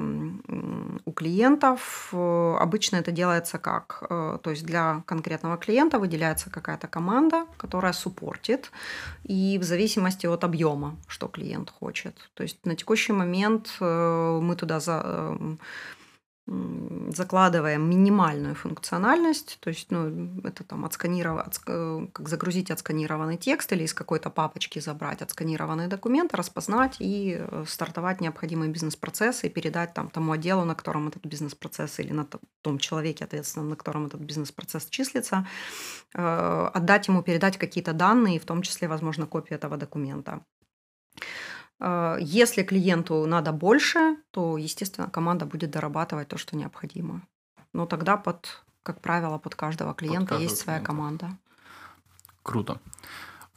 [1.06, 4.03] у клиентов, э, обычно это делается как?
[4.10, 8.71] Э, то есть для конкретного клиента выделяется какая-то команда, которая суппортит,
[9.23, 12.30] и в зависимости от объема, что клиент хочет.
[12.34, 15.01] То есть на текущий момент э, мы туда за,
[15.39, 15.60] м,
[16.48, 23.94] закладываем минимальную функциональность, то есть, ну, это там отсканировать, как загрузить отсканированный текст или из
[23.94, 30.32] какой-то папочки забрать отсканированный документ, распознать и э, стартовать необходимые бизнес-процессы и передать там тому
[30.32, 32.26] отделу, на котором этот бизнес-процесс или на
[32.62, 35.46] том человеке, ответственном, на котором этот бизнес-процесс числится,
[36.14, 40.42] э, отдать ему, передать какие-то данные, в том числе, возможно, копию этого документа.
[41.80, 47.22] Э, Если клиенту надо больше, то, естественно, команда будет дорабатывать то, что необходимо.
[47.74, 50.88] Но тогда под, как правило, под каждого клиента каждого есть своя клиента.
[50.88, 51.38] команда.
[52.44, 52.80] Круто.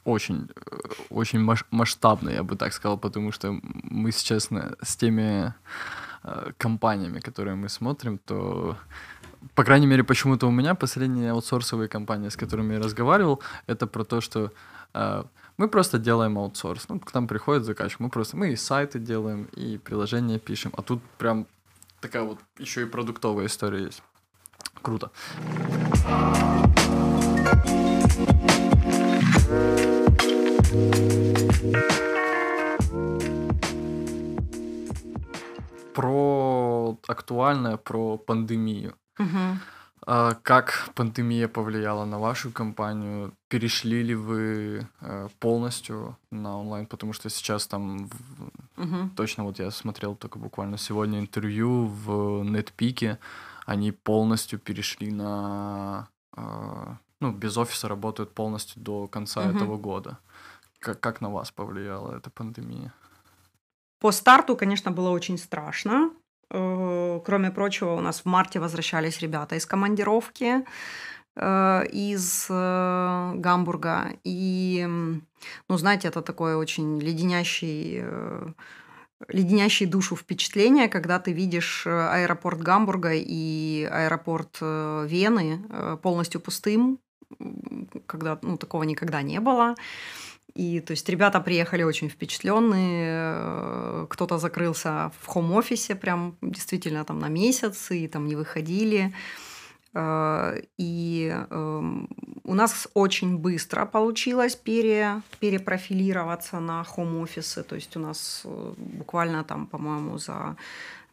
[0.03, 0.77] Очень, э,
[1.09, 1.39] очень
[1.71, 4.49] масштабно, я бы так сказал, потому что мы сейчас
[4.81, 5.53] с теми
[6.23, 8.77] э, компаниями, которые мы смотрим, то,
[9.55, 14.03] по крайней мере, почему-то у меня последние аутсорсовые компании, с которыми я разговаривал, это про
[14.03, 14.51] то, что
[14.93, 15.23] э,
[15.61, 16.89] мы просто делаем аутсорс.
[16.89, 20.81] Ну, к нам приходит заказчик, мы просто, мы и сайты делаем, и приложения пишем, а
[20.81, 21.45] тут прям
[21.99, 24.01] такая вот еще и продуктовая история есть.
[24.81, 25.11] Круто.
[35.93, 38.95] Про актуальное, про пандемию.
[39.19, 39.59] Мгм.
[40.07, 43.33] А как пандемия повлияла на вашу компанию?
[43.49, 46.87] Перешли ли вы э, полностью на онлайн?
[46.87, 48.09] Потому что сейчас там
[48.77, 49.11] Мгм.
[49.15, 53.19] точно вот я смотрел только буквально сегодня интервью в Нетпике,
[53.67, 59.55] они полностью перешли на а, ну без офиса работают полностью до конца Мгм.
[59.55, 60.17] этого года.
[60.79, 62.91] Как как на вас повлияла эта пандемия?
[63.99, 66.09] По старту, конечно, было очень страшно.
[66.51, 70.65] Э, Кроме прочего, у нас в марте возвращались ребята из командировки
[71.35, 74.13] э, из э, Гамбурга.
[74.23, 74.85] И,
[75.69, 78.03] ну, знаете, это такое очень леденящий,
[79.27, 85.61] леденящий душу впечатление, когда ты видишь аэропорт Гамбурга и аэропорт Вены
[86.01, 86.99] полностью пустым,
[88.07, 89.75] когда, ну, такого никогда не было.
[90.55, 97.19] И, то есть, ребята приехали очень впечатленные, э, кто-то закрылся в хом-офисе прям действительно там
[97.19, 99.13] на месяц, и там не выходили.
[99.93, 102.09] Э, И эм,
[102.43, 107.63] у нас очень быстро получилось пере, перепрофилироваться на хом-офисы.
[107.63, 110.55] То есть у нас э, буквально там, по-моему, за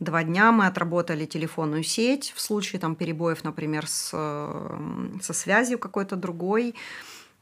[0.01, 6.17] два дня мы отработали телефонную сеть в случае там перебоев, например, с, со связью какой-то
[6.17, 6.75] другой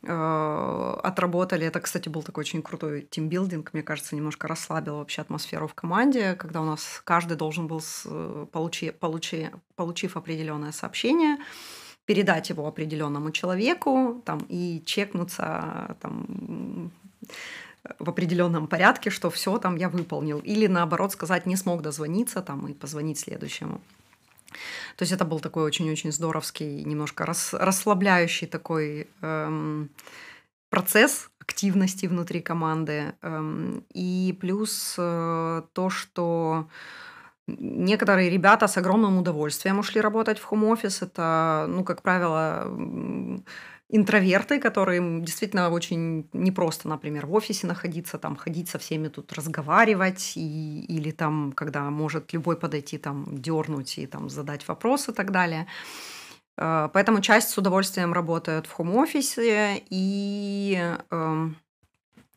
[0.07, 1.67] отработали.
[1.67, 6.35] Это, кстати, был такой очень крутой тимбилдинг, мне кажется, немножко расслабил вообще атмосферу в команде,
[6.35, 11.39] когда у нас каждый должен был, э, получи, получи, получив определенное сообщение,
[12.05, 16.93] передать его определенному человеку там, и чекнуться там,
[17.99, 20.39] в определенном порядке, что все там я выполнил.
[20.39, 23.81] Или наоборот сказать, не смог дозвониться там, и позвонить следующему.
[24.97, 29.91] То есть это был такой очень-очень здоровский, немножко рас- расслабляющий такой эм,
[30.71, 33.15] процесс активности внутри команды.
[33.23, 36.69] Эм, и плюс э, то, что
[37.47, 41.03] некоторые ребята с огромным удовольствием ушли работать в хом-офис.
[41.03, 42.65] Это, ну, как правило,
[43.89, 50.33] интроверты, которым действительно очень непросто, например, в офисе находиться, там, ходить со всеми тут разговаривать,
[50.37, 55.31] и, или там, когда может любой подойти, там, дернуть и там задать вопрос и так
[55.31, 55.67] далее.
[56.59, 61.57] Э, Поэтому часть с удовольствием работает в хом-офисе, и эм,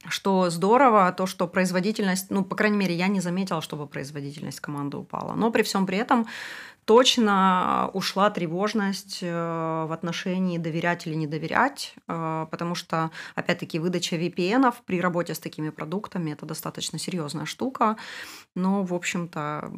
[0.07, 4.97] что здорово, то, что производительность, ну, по крайней мере, я не заметила, чтобы производительность команды
[4.97, 5.33] упала.
[5.33, 6.27] Но при всем при этом
[6.89, 14.15] точно ушла тревожность э, в отношении доверять или не доверять, э, потому что, опять-таки, выдача
[14.15, 17.95] VPN при работе с такими продуктами– это достаточно серьезная штука.
[18.55, 19.71] Но, в общем-то,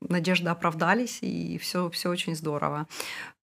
[0.00, 2.88] надежды оправдались, и все, все очень здорово.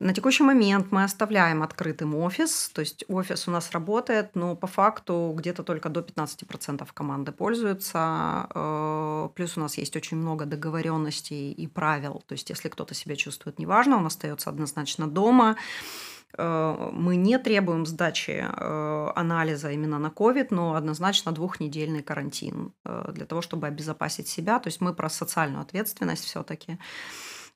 [0.01, 4.67] На текущий момент мы оставляем открытым офис, то есть офис у нас работает, но по
[4.67, 8.47] факту где-то только до 15% команды пользуются.
[8.53, 12.21] Э, Плюс у нас есть очень много договоренностей и правил.
[12.27, 15.55] То есть если кто-то себя чувствует неважно, он остается однозначно дома.
[16.37, 23.11] Э, Мы не требуем сдачи э, анализа именно на COVID, но однозначно двухнедельный карантин э,
[23.13, 24.59] для того, чтобы обезопасить себя.
[24.59, 26.77] То есть мы про социальную ответственность все-таки.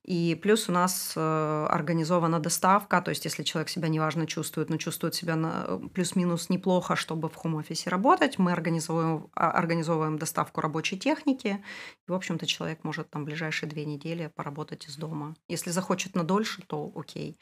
[0.05, 4.77] И плюс у нас э, организована доставка, то есть если человек себя неважно чувствует, но
[4.77, 10.97] чувствует себя на- плюс-минус неплохо, чтобы в хом-офисе работать, мы организовываем, а, организовываем доставку рабочей
[10.97, 11.63] техники.
[12.07, 15.35] И, в общем-то, человек может там ближайшие две недели поработать из дома.
[15.49, 17.37] Если захочет на дольше, то окей.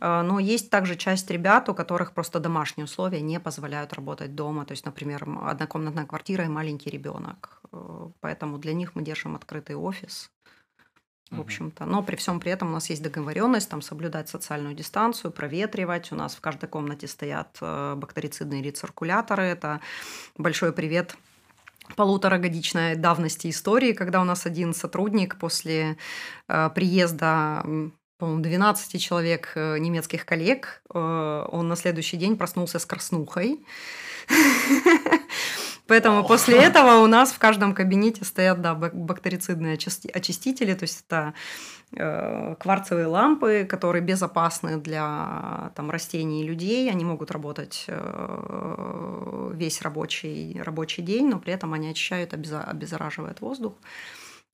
[0.00, 4.64] Э, Но есть также часть ребят, у которых просто домашние условия не позволяют работать дома.
[4.64, 7.60] То есть, например, однокомнатная квартира и маленький ребенок.
[7.72, 10.30] Э, Поэтому для них мы держим открытый офис
[11.30, 11.84] в общем-то.
[11.84, 16.12] Но при всем при этом у нас есть договоренность там соблюдать социальную дистанцию, проветривать.
[16.12, 19.42] У нас в каждой комнате стоят э, бактерицидные рециркуляторы.
[19.42, 19.80] Это
[20.36, 21.16] большой привет
[21.96, 25.96] полуторагодичной давности истории, когда у нас один сотрудник после
[26.48, 27.64] э, приезда
[28.18, 33.64] по-моему, 12 человек э, немецких коллег, э, он на следующий день проснулся с краснухой.
[35.88, 40.82] Поэтому после этого у нас в каждом кабинете стоят да, бак- бактерицидные очисти- очистители, то
[40.84, 41.32] есть это
[41.92, 46.90] э, кварцевые лампы, которые безопасны для там, растений и людей.
[46.90, 53.72] Они могут работать э, весь рабочий, рабочий день, но при этом они очищают, обеззараживают воздух.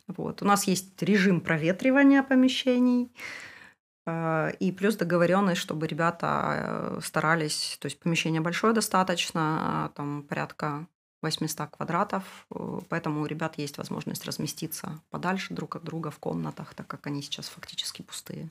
[0.07, 0.41] Вот.
[0.41, 3.11] У нас есть режим проветривания помещений.
[4.07, 10.87] э, И плюс договоренность, чтобы ребята старались, то есть помещение большое достаточно, там порядка
[11.25, 16.75] 800 квадратов, э, поэтому у ребят есть возможность разместиться подальше друг от друга в комнатах,
[16.75, 18.49] так как они сейчас фактически пустые.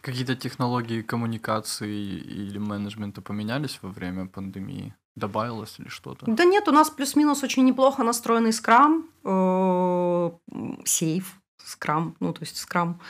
[0.00, 4.94] Какие-то технологии коммуникации или менеджмента поменялись во время пандемии?
[5.16, 6.26] Добавилось или что-то?
[6.26, 10.30] Да нет, у нас плюс-минус очень неплохо настроенный скрам, э,
[10.84, 13.00] сейф, скрам, ну то есть скрам,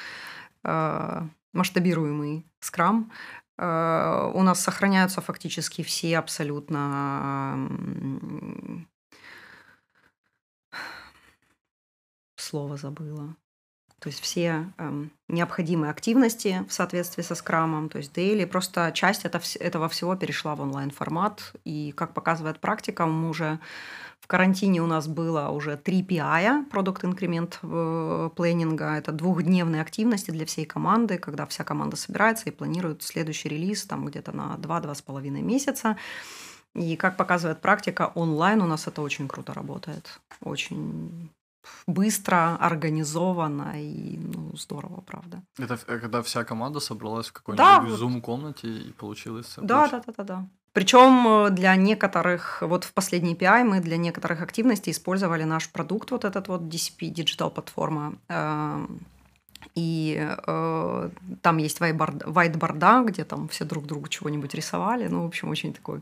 [0.64, 1.22] э,
[1.52, 3.10] масштабируемый скрам.
[3.58, 7.68] Э, у нас сохраняются фактически все абсолютно
[12.36, 13.36] слово забыла.
[14.00, 19.24] То есть все эм, необходимые активности в соответствии со скрамом, то есть daily, просто часть
[19.24, 21.52] это, этого всего перешла в онлайн-формат.
[21.64, 23.58] И как показывает практика, мы уже
[24.28, 28.96] карантине у нас было уже три PI, продукт инкремент планинга.
[28.96, 34.04] Это двухдневные активности для всей команды, когда вся команда собирается и планирует следующий релиз там
[34.04, 35.96] где-то на 2-2,5 месяца.
[36.74, 40.20] И как показывает практика, онлайн у нас это очень круто работает.
[40.42, 41.30] Очень
[41.86, 45.42] быстро, организованно и ну, здорово, правда.
[45.58, 50.24] Это когда вся команда собралась в какой-нибудь да, зум-комнате и получилось Да, да, да, да,
[50.24, 50.48] да.
[50.72, 56.10] Причем э, для некоторых, вот в последний API мы для некоторых активностей использовали наш продукт,
[56.10, 59.00] вот этот вот DCP, Digital платформа, эм,
[59.74, 60.16] и
[60.46, 61.10] э,
[61.42, 65.08] там есть вайтборда, где там все друг другу чего-нибудь рисовали.
[65.08, 66.00] Ну, в общем, очень такой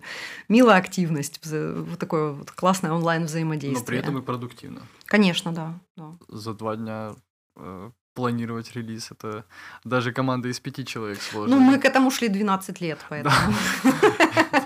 [0.49, 3.81] милая активность, вот такое вот классное онлайн взаимодействие.
[3.81, 4.83] Но при этом и продуктивно.
[5.07, 5.75] Конечно, да.
[5.97, 6.15] да.
[6.29, 7.15] За два дня
[7.57, 9.13] э, планировать релиз.
[9.13, 9.45] Это
[9.85, 11.57] даже команда из пяти человек сложно.
[11.57, 13.37] Ну, мы к этому шли 12 лет, поэтому.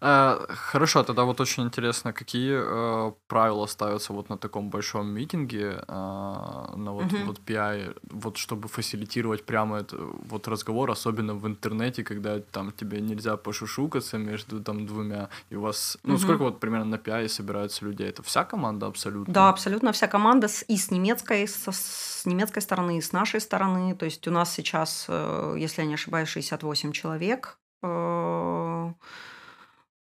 [0.00, 5.84] Э, хорошо, тогда вот очень интересно, какие э, правила ставятся вот на таком большом митинге,
[5.88, 5.92] э,
[6.76, 9.96] на вот, uh вот PI, вот чтобы фасилитировать прямо это,
[10.30, 15.60] вот разговор, особенно в интернете, когда там тебе нельзя пошушукаться между там двумя, и у
[15.62, 18.08] вас, ну uh сколько вот примерно на PI собираются людей?
[18.08, 19.34] Это вся команда абсолютно?
[19.34, 23.40] Да, абсолютно вся команда с, и с немецкой, с, с немецкой стороны, и с нашей
[23.40, 23.96] стороны.
[23.96, 25.08] То есть у нас сейчас,
[25.56, 27.58] если я не ошибаюсь, 68 человек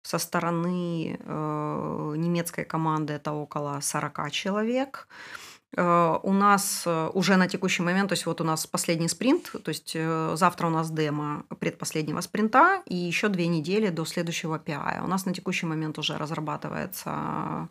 [0.06, 5.08] со стороны э, немецкой команды это около 40 человек.
[5.76, 9.50] Э, у нас э, уже на текущий момент, то есть вот у нас последний спринт,
[9.50, 14.58] то есть э, завтра у нас демо предпоследнего спринта и еще две недели до следующего
[14.58, 15.04] PI.
[15.04, 17.68] У нас на текущий момент уже разрабатывается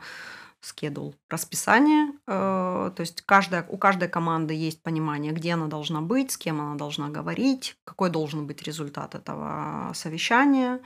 [0.62, 6.38] скедул расписание, то есть каждая, у каждой команды есть понимание, где она должна быть, с
[6.38, 10.80] кем она должна говорить, какой должен быть результат этого совещания.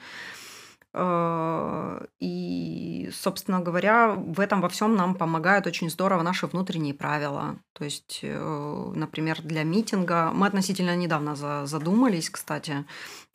[0.93, 7.59] Э, и, собственно говоря, в этом во всем нам помогают очень здорово наши внутренние правила.
[7.73, 11.35] То есть, э, например, для митинга мы относительно недавно
[11.65, 12.85] задумались, кстати,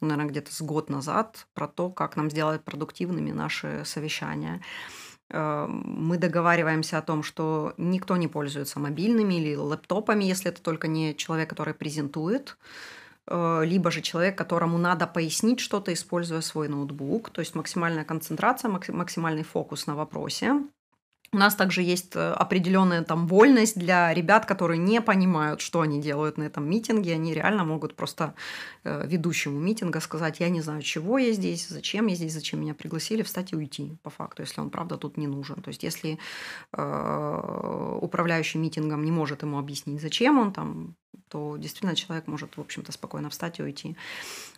[0.01, 4.61] наверное, где-то с год назад, про то, как нам сделать продуктивными наши совещания
[5.31, 10.89] э, мы договариваемся о том, что никто не пользуется мобильными или лэптопами, если это только
[10.89, 12.57] не человек, который презентует.
[13.27, 18.71] Э, либо же человек, которому надо пояснить что-то, используя свой ноутбук, то есть максимальная концентрация,
[18.71, 20.61] максимальный фокус на вопросе.
[21.33, 26.01] У нас также есть э, определенная там вольность для ребят, которые не понимают, что они
[26.01, 27.15] делают на этом митинге.
[27.15, 28.35] Они реально могут просто
[28.85, 32.75] э, ведущему митинга сказать, я не знаю, чего я здесь, зачем я здесь, зачем меня
[32.75, 35.63] пригласили, встать и уйти, по факту, если он, правда, тут не нужен.
[35.63, 36.19] То есть, если
[36.73, 40.97] управляющий митингом не может ему объяснить, зачем он там,
[41.29, 43.97] то действительно человек может, в общем-то, спокойно встать и уйти.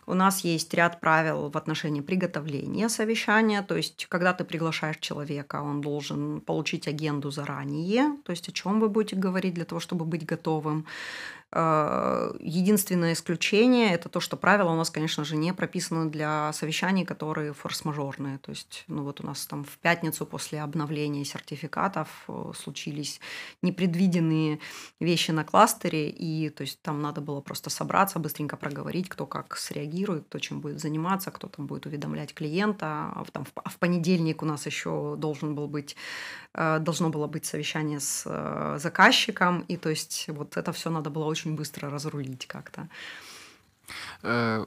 [0.05, 5.61] У нас есть ряд правил в отношении приготовления совещания, то есть когда ты приглашаешь человека,
[5.61, 10.05] он должен получить агенду заранее, то есть о чем вы будете говорить для того, чтобы
[10.05, 10.85] быть готовым.
[11.53, 17.05] Э, единственное исключение– это то, что правила у нас, конечно же, не прописаны для совещаний,
[17.05, 18.37] которые форс-мажорные.
[18.39, 23.21] То есть, ну вот у нас там в пятницу после обновления сертификатов э, случились
[23.61, 24.59] непредвиденные
[24.99, 29.55] вещи на кластере, и то есть там надо было просто собраться, быстренько проговорить, кто как
[29.55, 32.85] среагирует, кто чем будет заниматься, кто там будет уведомлять клиента.
[33.15, 35.95] А там, в, в понедельник у нас еще должен был быть,
[36.53, 41.23] э, должно было быть совещание с заказчиком, и то есть вот это все надо было
[41.23, 42.87] очень очень быстро разрулить как-то.
[44.23, 44.65] Э,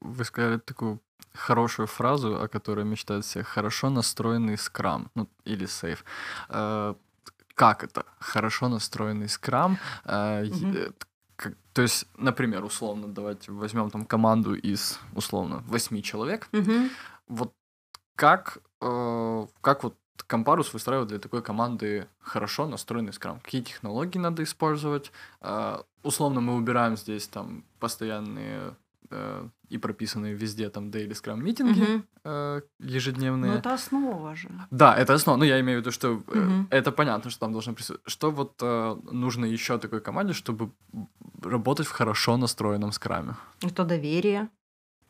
[0.00, 0.98] вы сказали такую
[1.34, 3.42] хорошую фразу, о которой мечтают все.
[3.42, 6.04] Хорошо настроенный скрам, ну, или сейф.
[6.48, 6.94] Э,
[7.54, 8.04] как это?
[8.18, 9.78] Хорошо настроенный скрам.
[10.04, 10.92] Угу.
[11.72, 16.48] То есть, например, условно, давайте возьмем там команду из, условно, восьми человек.
[16.52, 16.88] Угу.
[17.28, 17.54] Вот
[18.16, 19.94] как, как вот
[20.26, 23.40] Компарус выстраивает для такой команды хорошо настроенный скрам.
[23.40, 25.12] Какие технологии надо использовать?
[25.40, 28.74] Uh, условно мы убираем здесь там постоянные
[29.10, 32.04] uh, и прописаны везде там daily scrum митинги Мгм.
[32.24, 33.58] э, Ну, ежедневные.
[33.58, 34.48] это основа же.
[34.70, 35.36] Да, это основа.
[35.38, 36.68] Ну, я имею в виду, что э, Мгм.
[36.70, 38.02] это понятно, что там должно присутствовать.
[38.10, 40.70] Что вот э, нужно еще такой команде, чтобы
[41.42, 43.34] работать в хорошо настроенном скраме?
[43.62, 44.48] Это доверие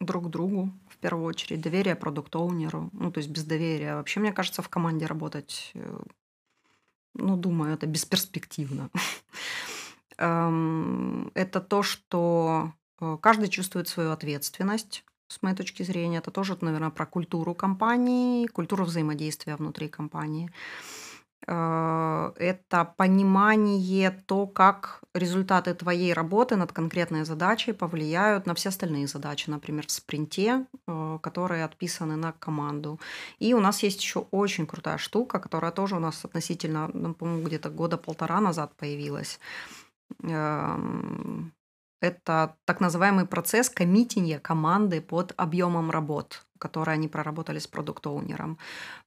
[0.01, 1.61] друг другу, в первую очередь.
[1.61, 2.91] Доверие продукт-оунеру.
[2.93, 3.97] Ну, то есть без доверия.
[3.97, 5.99] Вообще, мне кажется, в команде работать, э,
[7.15, 8.91] ну, думаю, это бесперспективно.
[10.19, 16.19] Эм, Это то, что э, каждый чувствует свою ответственность, с моей точки зрения.
[16.19, 20.51] Это тоже, наверное, про культуру компании, культуру взаимодействия внутри компании.
[21.47, 29.07] Э, Это понимание то, как результаты твоей работы над конкретной задачей повлияют на все остальные
[29.07, 33.01] задачи, например, в спринте, э, которые отписаны на команду.
[33.39, 37.47] И у нас есть еще очень крутая штука, которая тоже у нас относительно, ну, по-моему,
[37.47, 39.39] где-то года полтора назад появилась.
[40.23, 41.53] Эм,
[42.01, 48.59] Это так называемый процесс коммитинга команды под объемом работ, которые они проработали с продукт-оунером.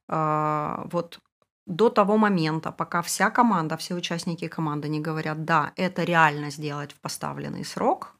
[0.08, 1.20] Э, Вот
[1.66, 6.92] до того момента, пока вся команда, все участники команды не говорят, да, это реально сделать
[6.92, 8.14] в поставленный срок,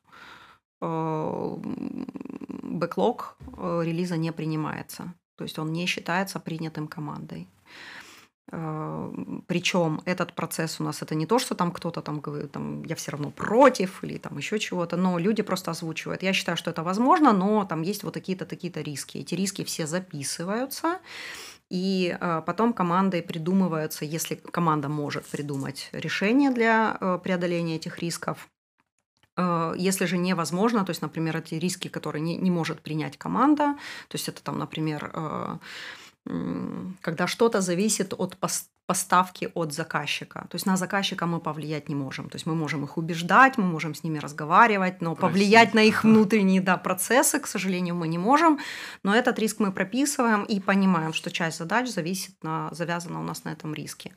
[0.81, 1.57] э,
[2.63, 5.15] бэклог э, релиза не принимается.
[5.37, 7.49] То есть он не считается принятым командой.
[9.47, 12.95] Причем этот процесс у нас это не то, что там кто-то там говорит, там, я
[12.97, 16.23] все равно против или там еще чего-то, но люди просто озвучивают.
[16.23, 19.19] Я считаю, что это возможно, но там есть вот такие-то, такие-то риски.
[19.19, 20.99] Эти риски все записываются,
[21.73, 28.49] и э, потом командой придумываются, если команда может придумать решение для э, преодоления этих рисков.
[29.39, 33.75] Э, Если же невозможно, то есть, например, эти риски, которые не, не может принять команда,
[34.09, 35.59] то есть это там, например, э,
[37.01, 40.47] когда что-то зависит от пос- поставки от заказчика.
[40.51, 42.29] То есть на заказчика мы повлиять не можем.
[42.29, 46.05] То есть мы можем их убеждать, мы можем с ними разговаривать, но повлиять на их
[46.05, 48.59] внутренние да, процессы, к сожалению, мы не можем.
[49.03, 53.45] Но этот риск мы прописываем и понимаем, что часть задач зависит на, завязана у нас
[53.45, 54.13] на этом риске.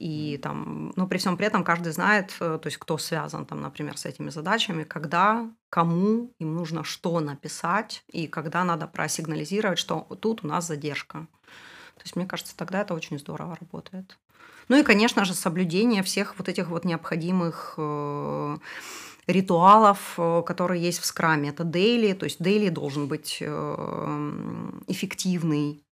[0.00, 3.60] И там, ну, при всем при этом каждый знает, э, то есть кто связан, там,
[3.60, 10.06] например, с этими задачами, когда, кому им нужно что написать, и когда надо просигнализировать, что
[10.20, 11.26] тут у нас задержка.
[12.00, 14.18] То есть, мне кажется, тогда это очень здорово работает.
[14.68, 18.56] Ну и, конечно же, соблюдение всех вот этих вот необходимых э,
[19.26, 21.50] ритуалов, э, которые есть в скраме.
[21.50, 25.89] Это дейли, то есть дейли должен быть э, эффективный, э,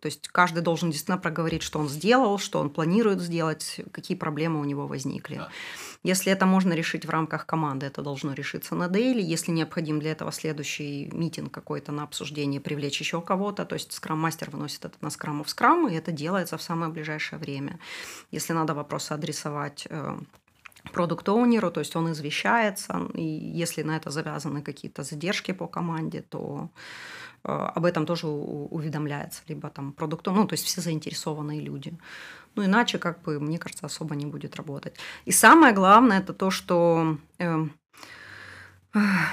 [0.00, 4.60] то есть каждый должен действительно проговорить, что он сделал, что он планирует сделать, какие проблемы
[4.60, 5.36] у него возникли.
[5.36, 5.48] Да.
[6.02, 9.20] Если это можно решить в рамках команды, это должно решиться на дейли.
[9.20, 14.50] Если необходим для этого следующий митинг какой-то на обсуждение, привлечь еще кого-то, то есть скрам-мастер
[14.50, 17.78] выносит это на скрам в скрам, и это делается в самое ближайшее время.
[18.30, 20.18] Если надо вопросы адресовать э,
[20.92, 26.68] продукт-оунеру, то есть он извещается, и если на это завязаны какие-то задержки по команде, то
[26.68, 31.96] э, об этом тоже уведомляется, либо там продукт, ну, то есть все заинтересованные люди.
[32.56, 34.94] Ну, иначе, как бы, мне кажется, особо не будет работать.
[35.26, 37.66] И самое главное, это то, что э,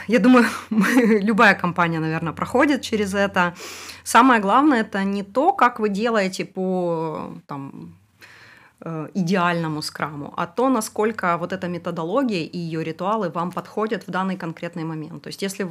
[0.08, 3.56] я думаю, любая компания, наверное, проходит через это.
[4.04, 8.03] Самое главное это не то, как вы делаете по там, э,
[9.14, 14.36] идеальному скраму, а то, насколько вот эта методология и ее ритуалы вам подходят в данный
[14.36, 15.24] конкретный момент.
[15.24, 15.68] То есть, если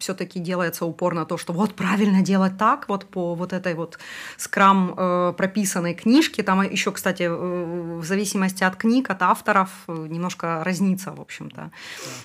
[0.00, 3.98] все-таки делается упор на то, что вот правильно делать так, вот по вот этой вот
[4.36, 9.92] скрам э, прописанной книжке, там еще, кстати, э, в зависимости от книг, от авторов э,
[9.92, 11.70] немножко разнится, в общем-то,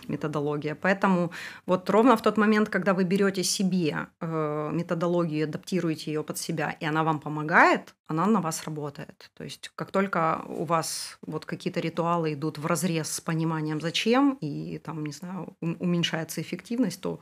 [0.08, 0.76] методология.
[0.76, 1.32] Поэтому
[1.66, 6.76] вот ровно в тот момент, когда вы берете себе э, методологию, адаптируете ее под себя,
[6.80, 9.32] и она вам помогает, она на вас работает.
[9.38, 14.38] То есть как только у вас вот какие-то ритуалы идут в разрез с пониманием зачем,
[14.42, 17.20] и там, не знаю, ум- уменьшается эффективность, то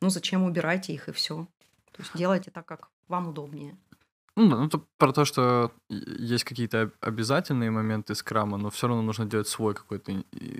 [0.00, 1.46] ну зачем убирайте их и все.
[1.92, 3.76] То есть делайте так, как вам удобнее.
[4.36, 8.86] Ну, да, ну, это про то, что есть какие-то об- обязательные моменты скрама, но все
[8.88, 10.12] равно нужно делать свой какой-то,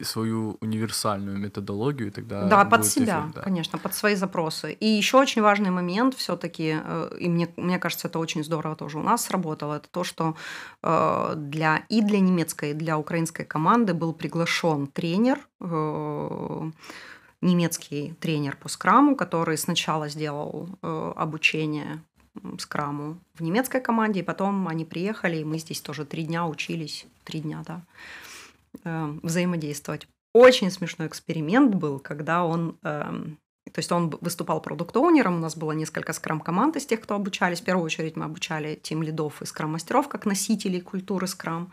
[0.02, 3.40] свою универсальную методологию, и тогда Да, под себя, эффект, да.
[3.40, 4.72] конечно, под свои запросы.
[4.72, 6.76] И еще очень важный момент все-таки,
[7.18, 10.34] и мне, мне кажется, это очень здорово тоже у нас сработало, это то, что
[10.82, 16.70] э, для, и для немецкой, и для украинской команды был приглашен тренер, э,
[17.40, 22.02] немецкий тренер по скраму, который сначала сделал э, обучение
[22.58, 27.06] скраму в немецкой команде, и потом они приехали, и мы здесь тоже три дня учились,
[27.24, 27.82] три дня, да,
[28.84, 30.06] э, взаимодействовать.
[30.34, 32.76] Очень смешной эксперимент был, когда он...
[32.82, 33.38] эм,
[33.72, 37.60] то есть он выступал продукт-оунером, у нас было несколько скрам-команд из тех, кто обучались.
[37.60, 41.70] В первую очередь мы обучали тим лидов и скрам-мастеров как носителей культуры скрам.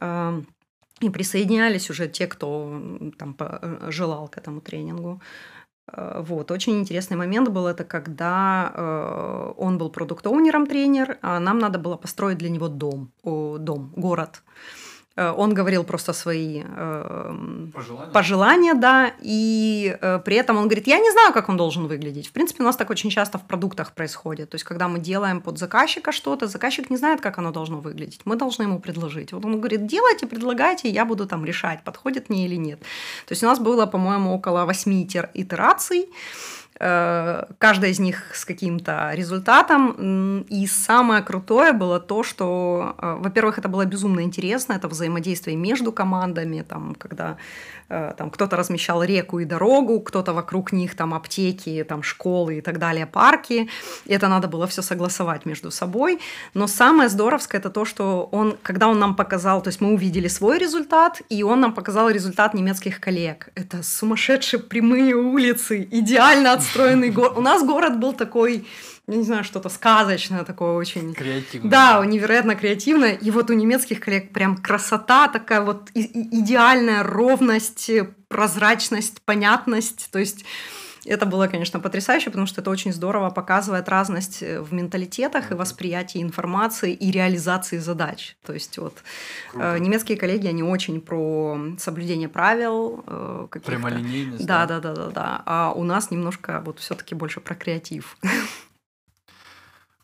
[0.00, 0.46] Эм,
[1.00, 2.82] И присоединялись уже те, кто
[3.18, 5.20] там э, желал к этому тренингу.
[5.92, 11.58] Э, вот, очень интересный момент был это, когда э, он был продукт-оунером тренер, а нам
[11.58, 14.42] надо было построить для него дом, о, дом, город.
[14.42, 17.34] Э, он говорил просто свои э,
[17.74, 18.12] пожелания.
[18.12, 22.28] пожелания, да, и э, при этом он говорит, я не знаю, как он должен выглядеть.
[22.28, 24.50] В принципе, у нас так очень часто в продуктах происходит.
[24.50, 28.20] То есть, когда мы делаем под заказчика что-то, заказчик не знает, как оно должно выглядеть.
[28.24, 29.32] Мы должны ему предложить.
[29.32, 32.80] Вот он говорит, делайте, предлагайте, я буду там решать, подходит мне или нет.
[33.26, 35.02] То есть, у нас было, по-моему, около восьми
[35.34, 36.08] итераций.
[36.82, 40.42] Э, каждая из них с каким-то результатом.
[40.48, 45.92] И самое крутое было то, что, э, во-первых, это было безумно интересно, это взаимодействие между
[45.92, 47.36] командами, там, когда
[47.90, 52.60] Э, там кто-то размещал реку и дорогу, кто-то вокруг них там аптеки, там школы и
[52.60, 53.68] так далее, парки.
[54.06, 56.20] Это надо было все согласовать между собой.
[56.54, 60.28] Но самое здоровское это то, что он, когда он нам показал, то есть мы увидели
[60.28, 63.48] свой результат, и он нам показал результат немецких коллег.
[63.56, 67.32] Это сумасшедшие прямые улицы, идеально отстроенный город.
[67.36, 68.66] У нас город был такой
[69.06, 71.14] я не знаю, что-то сказочное такое очень.
[71.14, 71.68] Креативное.
[71.68, 73.14] Да, невероятно креативное.
[73.14, 77.90] И вот у немецких коллег прям красота такая вот идеальная ровность,
[78.28, 80.10] прозрачность, понятность.
[80.12, 80.44] То есть
[81.04, 85.54] это было, конечно, потрясающе, потому что это очень здорово показывает разность э, в менталитетах и
[85.54, 88.36] восприятии информации и реализации задач.
[88.44, 89.78] То есть вот э, Круто.
[89.78, 93.04] немецкие коллеги, они очень про соблюдение правил.
[93.06, 94.46] Э, Прямолинейность.
[94.46, 95.42] Да, да, да, да, да.
[95.46, 98.16] А у нас немножко вот все-таки больше про креатив.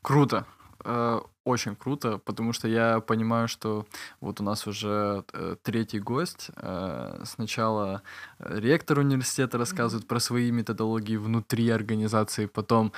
[0.03, 0.47] Круто.
[0.89, 3.87] Э, очень круто, потому что я понимаю, что
[4.21, 6.51] вот у нас уже э, третий гость.
[6.57, 8.03] Э, сначала
[8.39, 12.93] ректор университета рассказывает про свои методологии внутри организации, потом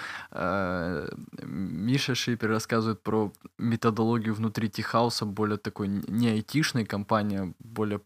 [1.43, 8.01] Миша Шипер рассказывает про методологию внутри Тихауса, более такой не айтишной компании, более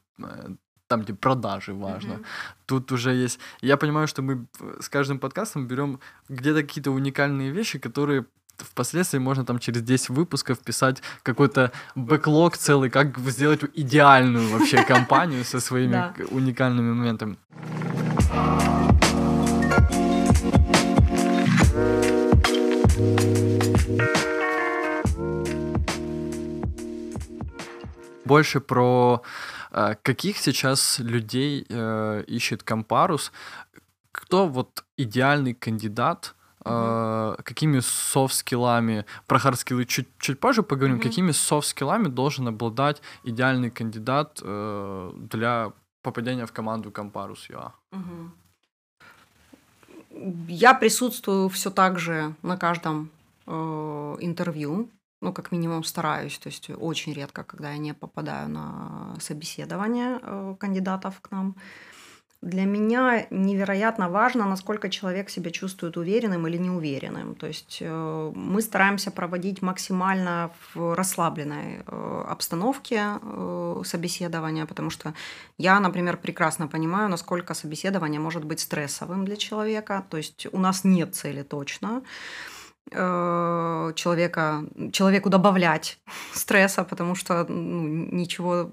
[0.86, 2.12] там, где продажи важно.
[2.12, 2.24] Mm-hmm.
[2.66, 3.40] Тут уже есть...
[3.62, 4.46] Я понимаю, что мы
[4.80, 8.26] с каждым подкастом берем где-то какие-то уникальные вещи, которые
[8.58, 15.44] впоследствии можно там через 10 выпусков писать какой-то бэклог целый, как сделать идеальную вообще компанию
[15.44, 17.36] со своими уникальными моментами.
[28.24, 29.22] Больше про
[29.72, 33.32] э, каких сейчас людей э, ищет Компарус,
[34.12, 36.34] кто вот идеальный кандидат,
[36.64, 37.42] Uh-huh.
[37.42, 41.02] какими софт-скиллами, про хард-скиллы чуть, чуть позже поговорим, uh-huh.
[41.02, 47.72] какими софт-скиллами должен обладать идеальный кандидат э, для попадения в команду Comparus UA?
[47.92, 48.30] Uh-huh.
[50.48, 53.10] Я присутствую все так же на каждом
[53.46, 54.88] э, интервью,
[55.20, 60.54] ну, как минимум стараюсь, то есть очень редко, когда я не попадаю на собеседование э,
[60.58, 61.56] кандидатов к нам.
[61.56, 61.91] Э,
[62.42, 67.36] для меня невероятно важно, насколько человек себя чувствует уверенным или неуверенным.
[67.36, 75.14] То есть э, мы стараемся проводить максимально в расслабленной э, обстановке э, собеседования, потому что
[75.56, 80.04] я, например, прекрасно понимаю, насколько собеседование может быть стрессовым для человека.
[80.10, 82.02] То есть у нас нет цели точно.
[82.94, 85.98] Э, человека, человеку добавлять
[86.34, 88.70] стресса, потому что ну, ничего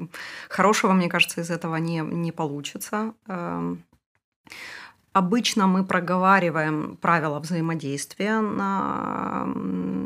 [0.49, 3.13] хорошего, мне кажется, из этого не, не получится.
[5.11, 9.47] Обычно мы проговариваем правила взаимодействия на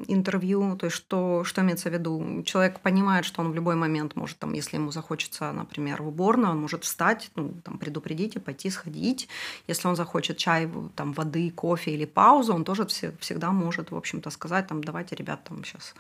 [0.08, 2.42] интервью, то есть что, что имеется в виду.
[2.46, 6.52] Человек понимает, что он в любой момент может, там, если ему захочется, например, в уборную,
[6.52, 9.28] он может встать, ну, там, предупредить и пойти сходить.
[9.68, 14.30] Если он захочет чай, там, воды, кофе или паузу, он тоже всегда может, в общем-то,
[14.30, 15.96] сказать, там, давайте, ребят, там, сейчас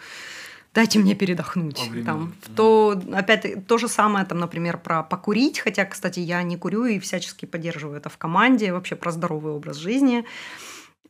[0.73, 1.89] дайте мне передохнуть.
[2.05, 6.85] Там, то, опять то же самое, там, например, про покурить, хотя, кстати, я не курю
[6.85, 10.25] и всячески поддерживаю это в команде, вообще про здоровый образ жизни.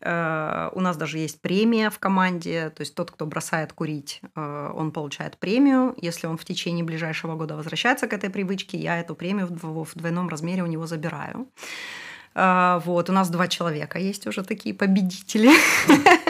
[0.05, 4.72] Э, у нас даже есть премия в команде, то есть тот, кто бросает курить, э,
[4.76, 5.95] он получает премию.
[6.01, 10.28] Если он в течение ближайшего года возвращается к этой привычке, я эту премию в двойном
[10.28, 11.47] размере у него забираю.
[12.36, 15.51] Э, вот, у нас два человека есть уже такие победители.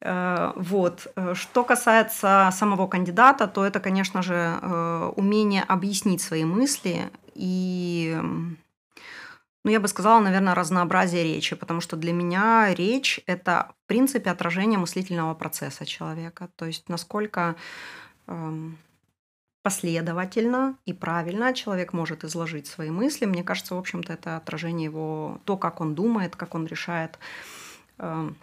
[0.00, 1.06] Э, вот.
[1.16, 8.18] Э, что касается самого кандидата, то это, конечно же, э, умение объяснить свои мысли и,
[9.64, 14.30] ну, я бы сказала, наверное, разнообразие речи, потому что для меня речь– это, в принципе,
[14.30, 16.48] отражение мыслительного процесса человека.
[16.56, 17.56] То есть насколько
[18.26, 18.78] эм,
[19.62, 23.26] последовательно и правильно человек может изложить свои мысли.
[23.26, 27.18] Мне кажется, в общем-то, это отражение его, то, как он думает, как он решает
[27.98, 28.36] эм,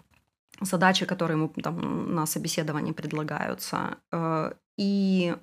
[0.60, 3.98] задачи, которые ему там, на собеседовании предлагаются.
[4.12, 5.34] Э, и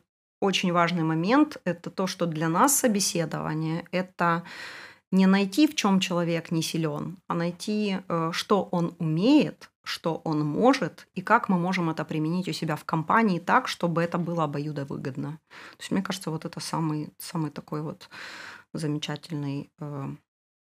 [0.41, 4.43] очень важный момент– это то, что для нас собеседование– это
[5.11, 10.45] не найти, в чем человек не силен, а найти, э, что он умеет, что он
[10.45, 14.45] может и как мы можем это применить у себя в компании так, чтобы это было
[14.45, 15.39] обоюдовыгодно.
[15.49, 18.09] То есть, мне кажется, вот это самый, самый такой вот
[18.73, 20.09] замечательный э,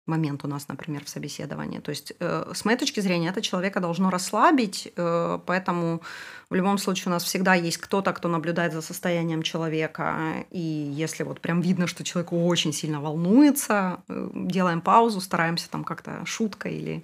[0.09, 1.81] момент у нас, например, в собеседовании.
[1.81, 6.03] То есть, э, с моей точки зрения, это человека должно расслабить, э, поэтому
[6.51, 11.25] в любом случае у нас всегда есть кто-то, кто наблюдает за состоянием человека, и если
[11.25, 16.75] вот прям видно, что человек очень сильно волнуется, э, делаем паузу, стараемся там как-то шуткой
[16.75, 17.03] или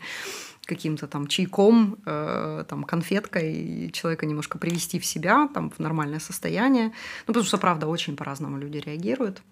[0.66, 6.86] каким-то там чайком, э, там конфеткой человека немножко привести в себя, там в нормальное состояние.
[7.26, 9.42] Ну, потому что, правда, очень по-разному люди реагируют.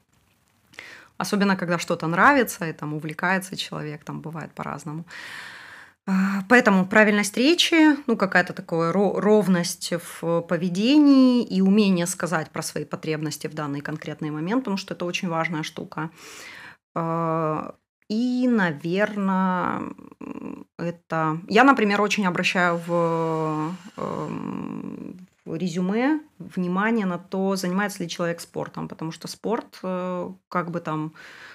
[1.23, 5.05] Особенно, когда что-то нравится и там увлекается человек, там бывает по-разному.
[6.05, 12.85] А, поэтому правильность речи, ну какая-то такая ровность в поведении и умение сказать про свои
[12.85, 16.11] потребности в данный конкретный момент, потому что это очень важная штука.
[16.97, 17.75] А,
[18.09, 19.81] и, наверное,
[20.77, 21.41] это...
[21.49, 28.89] Я, например, очень обращаю в, эм, в резюме внимание на то, занимается ли человек спортом,
[28.89, 31.13] потому что спорт, э, как бы там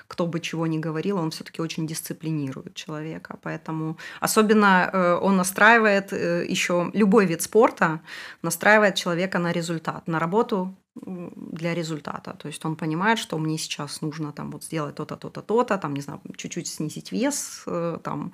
[0.07, 3.37] кто бы чего ни говорил, он все-таки очень дисциплинирует человека.
[3.41, 8.01] Поэтому особенно э, он настраивает э, еще любой вид спорта,
[8.41, 10.75] настраивает человека на результат, на работу
[11.05, 12.33] для результата.
[12.33, 15.93] То есть он понимает, что мне сейчас нужно там вот сделать то-то, то-то, то-то, там,
[15.93, 18.33] не знаю, чуть-чуть снизить вес, э, там,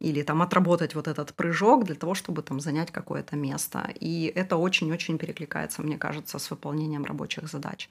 [0.00, 3.92] или там отработать вот этот прыжок для того, чтобы там занять какое-то место.
[4.00, 7.88] И это очень-очень перекликается, мне кажется, с выполнением рабочих задач.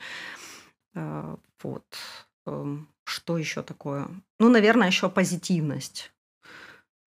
[0.93, 1.85] Вот.
[2.45, 4.07] Эм, что еще такое?
[4.39, 6.11] Ну, наверное, еще позитивность.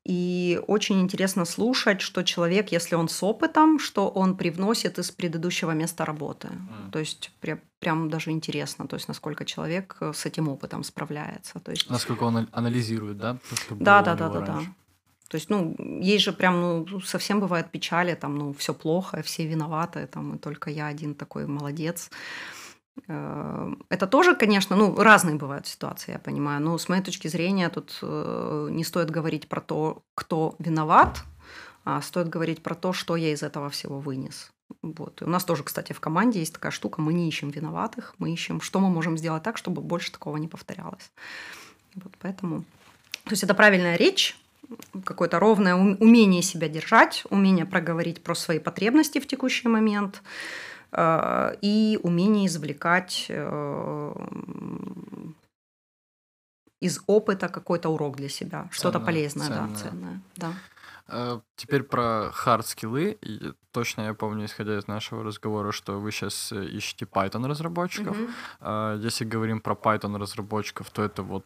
[0.05, 5.71] И очень интересно слушать, что человек, если он с опытом, что он привносит из предыдущего
[5.71, 6.49] места работы.
[6.49, 6.91] Mm.
[6.91, 11.59] То есть прям, прям даже интересно, то есть насколько человек э, с этим опытом справляется.
[11.59, 11.89] То есть...
[11.89, 13.37] Насколько он анализирует, да?
[13.69, 14.61] да, да, да, да, да.
[15.29, 19.47] То есть, ну, есть же прям, ну, совсем бывает печали, там, ну, все плохо, все
[19.47, 22.09] виноваты, там, и только я один такой молодец.
[22.11, 22.62] Э,
[23.07, 27.97] это тоже, конечно, ну, разные бывают ситуации, я понимаю, но с моей точки зрения тут
[28.01, 31.23] э, не стоит говорить про то, кто виноват,
[31.85, 34.51] а стоит говорить про то, что я из этого всего вынес.
[34.81, 35.21] Вот.
[35.21, 38.31] И у нас тоже, кстати, в команде есть такая штука, мы не ищем виноватых, мы
[38.31, 41.11] ищем, что мы можем сделать так, чтобы больше такого не повторялось.
[41.95, 42.63] Вот поэтому...
[43.23, 44.37] То есть это правильная речь,
[45.03, 50.21] какое-то ровное умение себя держать, умение проговорить про свои потребности в текущий момент–
[50.95, 54.13] и умение извлекать э,
[56.79, 59.67] из опыта какой-то урок для себя, что-то полезное, ценное.
[59.67, 60.53] да, ценное, да.
[61.07, 63.17] Э, теперь про хард-скиллы.
[63.71, 68.17] Точно я помню, исходя из нашего разговора, что вы сейчас ищете Python разработчиков.
[68.59, 68.99] Mm-hmm.
[68.99, 71.45] Если говорим про Python разработчиков, то это вот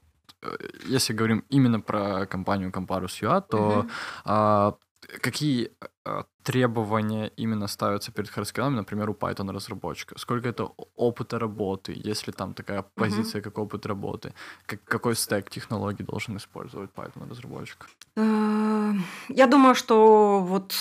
[0.85, 3.87] если говорим именно про компанию Comparus UA, то
[4.25, 4.77] mm-hmm
[5.21, 5.71] какие
[6.05, 10.17] э, требования именно ставятся перед хардскиллами, например, у Python разработчика?
[10.17, 13.43] Сколько это опыта работы, если там такая позиция, mm-hmm.
[13.43, 14.33] как опыт работы?
[14.65, 17.89] Как, какой стек технологий должен использовать Python разработчик?
[18.15, 18.93] Э,
[19.27, 20.73] я думаю, что вот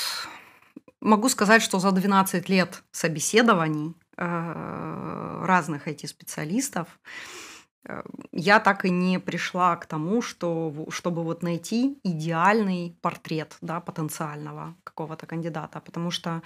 [1.01, 6.87] могу сказать, что за 12 лет собеседований э, разных IT-специалистов
[8.33, 14.75] я так и не пришла к тому, что, чтобы вот найти идеальный портрет да, потенциального
[14.85, 15.81] какого-то кандидата.
[15.81, 16.43] Потому что,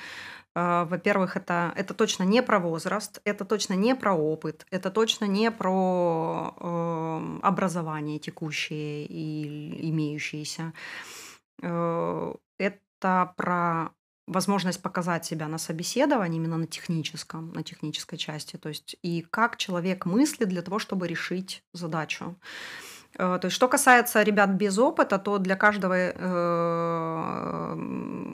[0.54, 5.24] э, во-первых, это, это точно не про возраст, это точно не про опыт, это точно
[5.24, 10.72] не про э, образование текущее и имеющееся.
[11.62, 13.90] Э, это про
[14.30, 19.56] возможность показать себя на собеседовании именно на техническом, на технической части, то есть и как
[19.56, 22.36] человек мыслит для того, чтобы решить задачу.
[23.18, 26.10] Э, то есть, что касается ребят без опыта, то для каждого э,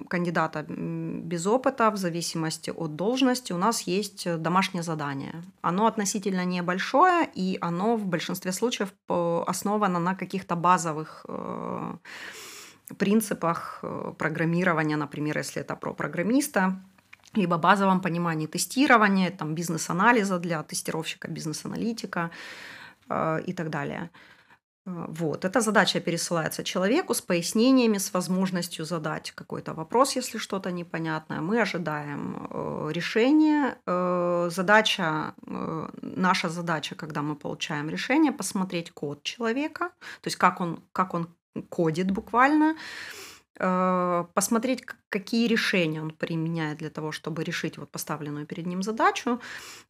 [0.09, 5.43] кандидата без опыта, в зависимости от должности, у нас есть домашнее задание.
[5.63, 11.95] Оно относительно небольшое, и оно в большинстве случаев э, основано на каких-то базовых э,
[12.95, 16.81] принципах э, программирования, например, если это про программиста,
[17.35, 22.31] либо базовом понимании тестирования, там, бизнес-анализа для тестировщика, бизнес-аналитика
[23.09, 24.11] э, и так далее.
[24.87, 25.45] Э, вот.
[25.45, 31.41] Эта задача пересылается человеку с пояснениями, с возможностью задать какой-то вопрос, если что-то непонятное.
[31.41, 33.77] Мы ожидаем э, решения.
[33.87, 40.61] Э, задача, э, наша задача, когда мы получаем решение, посмотреть код человека, то есть как
[40.61, 41.27] он, как он
[41.63, 42.77] кодит буквально,
[43.59, 49.41] посмотреть, какие решения он применяет для того, чтобы решить вот поставленную перед ним задачу.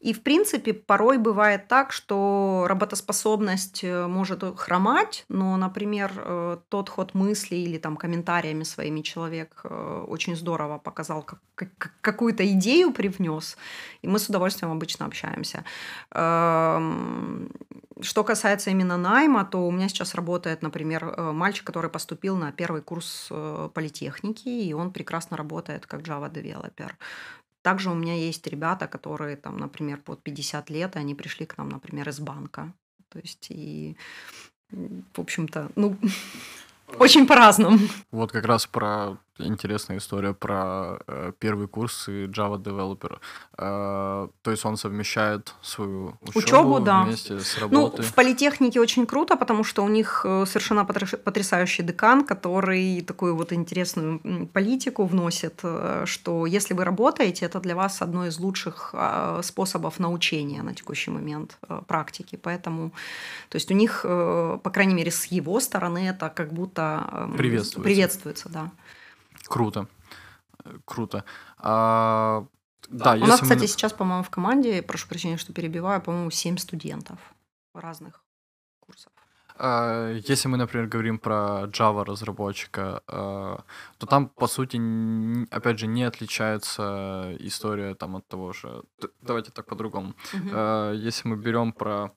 [0.00, 6.88] И, в принципе, порой бывает так, что работоспособность э, может хромать, но, например, э, тот
[6.88, 13.56] ход мысли или там комментариями своими человек очень здорово показал, как, какую-то идею привнес,
[14.02, 15.64] и мы с удовольствием обычно общаемся.
[16.12, 17.50] Эм,
[18.00, 22.82] что касается именно найма, то у меня сейчас работает, например, мальчик, который поступил на первый
[22.82, 23.28] курс
[23.74, 26.96] политехники, и он прекрасно работает как Java девелопер.
[27.62, 31.58] Также у меня есть ребята, которые там, например, под 50 лет, и они пришли к
[31.58, 32.72] нам, например, из банка.
[33.08, 33.96] То есть и,
[34.70, 35.96] в общем-то, ну,
[36.98, 37.78] очень по-разному.
[38.10, 43.18] Вот как раз про интересная история про э, первый курс и Java Developer.
[43.58, 47.02] Э, то есть он совмещает свою учебу, учебу да.
[47.02, 48.02] вместе с ну, работой.
[48.02, 53.36] Ну, в политехнике очень круто, потому что у них э, совершенно потрясающий декан, который такую
[53.36, 54.20] вот интересную
[54.52, 59.98] политику вносит, э, что если вы работаете, это для вас одно из лучших э, способов
[59.98, 62.38] научения на текущий момент э, практики.
[62.42, 62.90] Поэтому,
[63.48, 67.80] то есть у них, по крайней мере, с его стороны это как будто э, приветствуется.
[67.80, 68.70] приветствуется, да.
[69.48, 69.88] Круто.
[70.84, 71.24] Круто.
[71.58, 72.46] А,
[72.88, 73.66] да, У нас, кстати, мы...
[73.66, 77.18] сейчас, по-моему, в команде, прошу прощения, что перебиваю, по-моему, 7 студентов
[77.74, 78.22] разных
[78.80, 79.12] курсов.
[79.58, 83.64] А, если мы, например, говорим про Java разработчика, а,
[83.98, 84.76] то там, по сути,
[85.50, 88.82] опять же, не отличается история там от того же.
[89.22, 90.14] Давайте так по-другому.
[90.34, 90.56] Угу.
[90.94, 92.12] Если мы берем про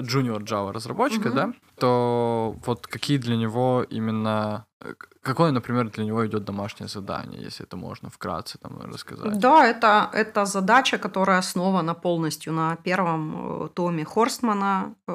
[0.00, 1.36] junior Java разработчика, угу.
[1.36, 7.42] да, то вот какие для него именно э, какое, например, для него идет домашнее задание,
[7.42, 9.38] если это можно вкратце там рассказать?
[9.38, 15.12] Да, это, это задача, которая основана полностью на первом э, томе Хорстмана э,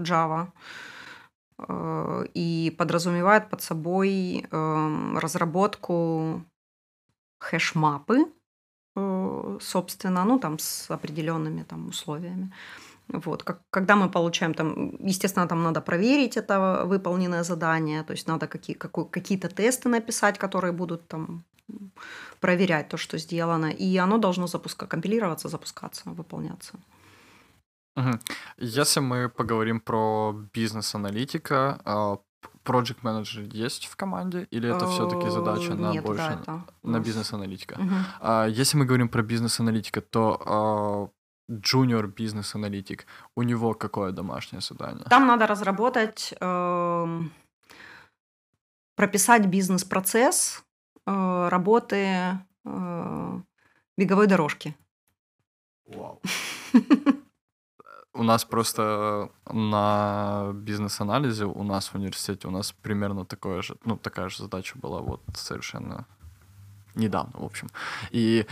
[0.00, 0.46] Java
[2.34, 6.42] и подразумевает под собой эм, разработку
[7.38, 8.24] хэшмапы,
[9.60, 12.52] собственно, ну там с определенными там условиями.
[13.08, 18.28] Вот, как, когда мы получаем там, естественно, там надо проверить это выполненное задание, то есть
[18.28, 21.44] надо какие, какой, какие-то тесты написать, которые будут там
[22.40, 26.74] проверять то, что сделано, и оно должно запуска, компилироваться, запускаться, выполняться.
[27.96, 28.18] Угу.
[28.58, 32.18] Если мы поговорим про бизнес-аналитика, а,
[32.64, 36.64] Project менеджер есть в команде, или это все-таки задача на Нет, больше да, это...
[36.82, 37.74] на бизнес-аналитика?
[37.74, 38.50] Угу.
[38.60, 41.08] Если мы говорим про бизнес-аналитика, то а,
[41.60, 45.04] junior бизнес-аналитик, у него какое домашнее задание?
[45.10, 47.20] Там надо разработать, э,
[48.96, 50.64] прописать бизнес-процесс
[51.06, 53.40] э, работы э,
[53.96, 54.76] беговой дорожки.
[55.86, 56.20] Вау.
[58.14, 63.96] У нас просто на бизнес-анализе, у нас в университете, у нас примерно такое же, ну,
[63.96, 66.06] такая же задача была вот совершенно
[66.94, 67.68] недавно, в общем.
[68.10, 68.46] И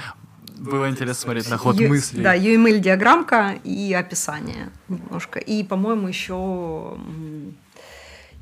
[0.58, 2.22] было интересно смотреть на ход Ю, мысли.
[2.22, 5.38] Да, UML-диаграммка и описание немножко.
[5.38, 6.98] И, по-моему, еще,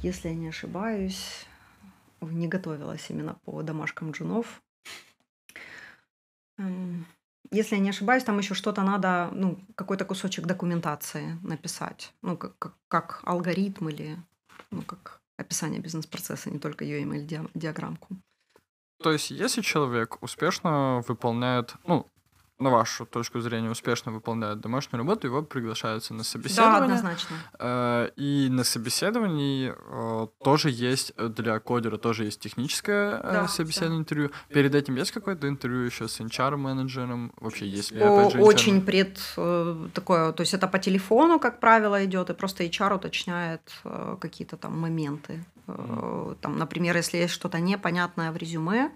[0.02, 1.46] если я не ошибаюсь,
[2.20, 4.62] не готовилась именно по домашкам джунов.
[6.58, 7.06] Эм,
[7.50, 12.12] если я не ошибаюсь, там еще что-то надо, ну, какой-то кусочек документации написать.
[12.22, 14.18] Ну, как, как, как алгоритм или,
[14.70, 18.16] ну, как описание бизнес-процесса, не только UML-диаграммку.
[19.02, 22.06] То есть, если человек успешно выполняет, ну,
[22.58, 26.80] на вашу точку зрения, успешно выполняет домашнюю работу, его приглашаются на собеседование.
[26.80, 27.36] Да, однозначно.
[27.58, 33.98] Э, и на собеседовании э, тоже есть, для кодера тоже есть техническое э, да, собеседование,
[33.98, 34.02] да.
[34.02, 34.30] интервью.
[34.48, 37.32] Перед этим есть какое-то интервью еще с HR-менеджером?
[37.36, 38.40] Вообще, есть ли, опять же.
[38.40, 39.18] Очень пред
[39.94, 43.62] такое, то есть это по телефону, как правило, идет, и просто HR уточняет
[44.20, 45.44] какие-то там моменты.
[45.68, 46.36] Mm.
[46.40, 48.90] Там, например, если есть что-то непонятное в резюме,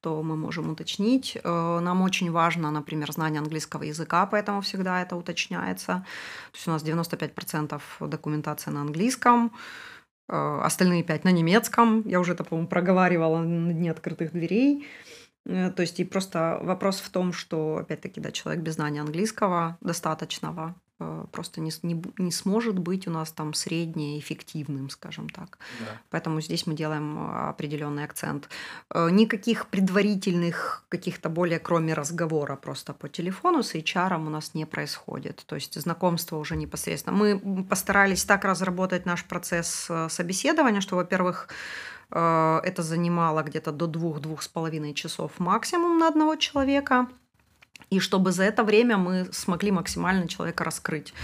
[0.00, 1.36] то мы можем уточнить.
[1.42, 6.04] Э, нам очень важно, например, знание английского языка, поэтому всегда это уточняется.
[6.52, 9.52] То есть у нас 95% документации на английском,
[10.28, 12.02] э, остальные 5 на немецком.
[12.06, 14.86] Я уже это, по-моему, проговаривала на дне открытых дверей.
[15.46, 19.78] Э, то есть и просто вопрос в том, что, опять-таки, да, человек без знания английского
[19.80, 20.87] достаточного Э,
[21.32, 25.58] просто не, не, не сможет быть у нас там среднеэффективным, скажем так.
[25.80, 26.00] Да.
[26.10, 28.48] Поэтому здесь мы делаем э, определенный акцент.
[28.90, 34.66] Э, никаких предварительных каких-то более, кроме разговора просто по телефону с HR у нас не
[34.66, 35.44] происходит.
[35.46, 37.16] То есть знакомство уже непосредственно.
[37.16, 41.48] Мы постарались так разработать наш процесс собеседования, что, во-первых,
[42.10, 47.06] это занимало где-то до двух-двух с половиной часов максимум на одного человека–
[47.90, 51.14] и чтобы за это время мы смогли максимально человека раскрыть.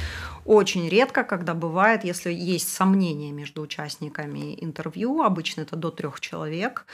[0.45, 6.87] Очень редко, когда бывает, если есть сомнения между участниками интервью, обычно это до трех человек,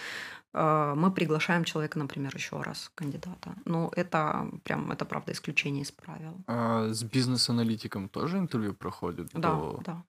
[0.54, 3.54] э, мы приглашаем человека, например, еще раз, кандидата.
[3.64, 6.34] Но это прям, это правда исключение из правил.
[6.46, 9.30] А с бизнес-аналитиком тоже интервью проходит?
[9.34, 9.80] Да, до...
[9.84, 10.02] да.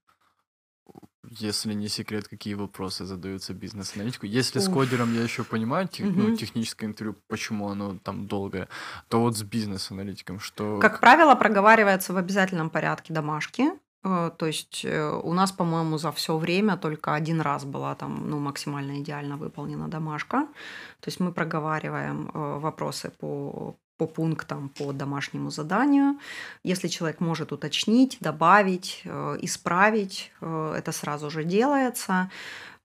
[1.30, 4.26] Если не секрет, какие вопросы задаются бизнес-аналитику.
[4.26, 4.66] Если Уф.
[4.66, 6.22] с кодером я еще понимаю, тех, угу.
[6.22, 8.68] ну, техническое интервью, почему оно там долгое,
[9.08, 10.80] то вот с бизнес-аналитиком что...
[10.80, 13.72] Как правило, проговаривается в обязательном порядке домашки.
[14.04, 18.30] Э, то есть э, у нас, по-моему, за все время только один раз была там
[18.30, 20.48] ну, максимально идеально выполнена домашка.
[21.00, 26.18] То есть мы проговариваем э, вопросы по по пунктам по домашнему заданию.
[26.64, 32.32] Если человек может уточнить, добавить, э, исправить, э, это сразу же делается.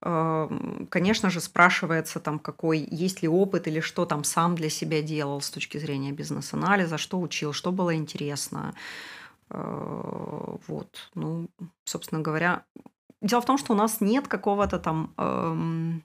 [0.03, 0.49] Э,
[0.91, 5.41] конечно же, спрашивается, там, какой, есть ли опыт или что там сам для себя делал
[5.41, 8.75] с точки зрения бизнес-анализа, что учил, что было интересно.
[10.69, 11.49] Вот, ну,
[11.85, 12.63] собственно говоря,
[13.23, 16.03] дело в том, что у нас нет какого-то там эм,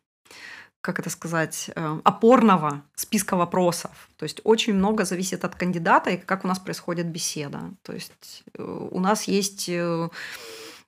[0.81, 4.09] как это сказать, э, опорного списка вопросов.
[4.17, 7.59] То есть очень много зависит от кандидата и как у нас происходит беседа.
[7.83, 10.09] То есть э, у нас есть э,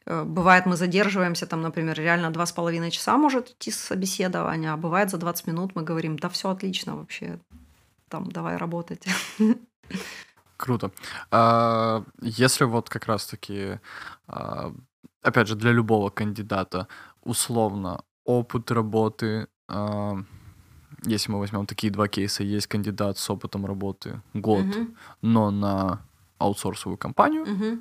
[0.05, 5.09] Бывает, мы задерживаемся, там, например, реально два с половиной часа может идти собеседование, а бывает
[5.09, 7.39] за 20 минут мы говорим, да все отлично вообще,
[8.09, 9.07] там, давай работать.
[10.57, 10.91] Круто.
[11.31, 13.79] А, если вот как раз-таки,
[14.27, 14.73] а,
[15.21, 16.89] опять же, для любого кандидата
[17.21, 19.47] условно опыт работы
[21.05, 24.88] если мы возьмем такие два кейса, есть кандидат с опытом работы год, угу.
[25.21, 26.01] но на
[26.38, 27.80] аутсорсовую компанию, угу.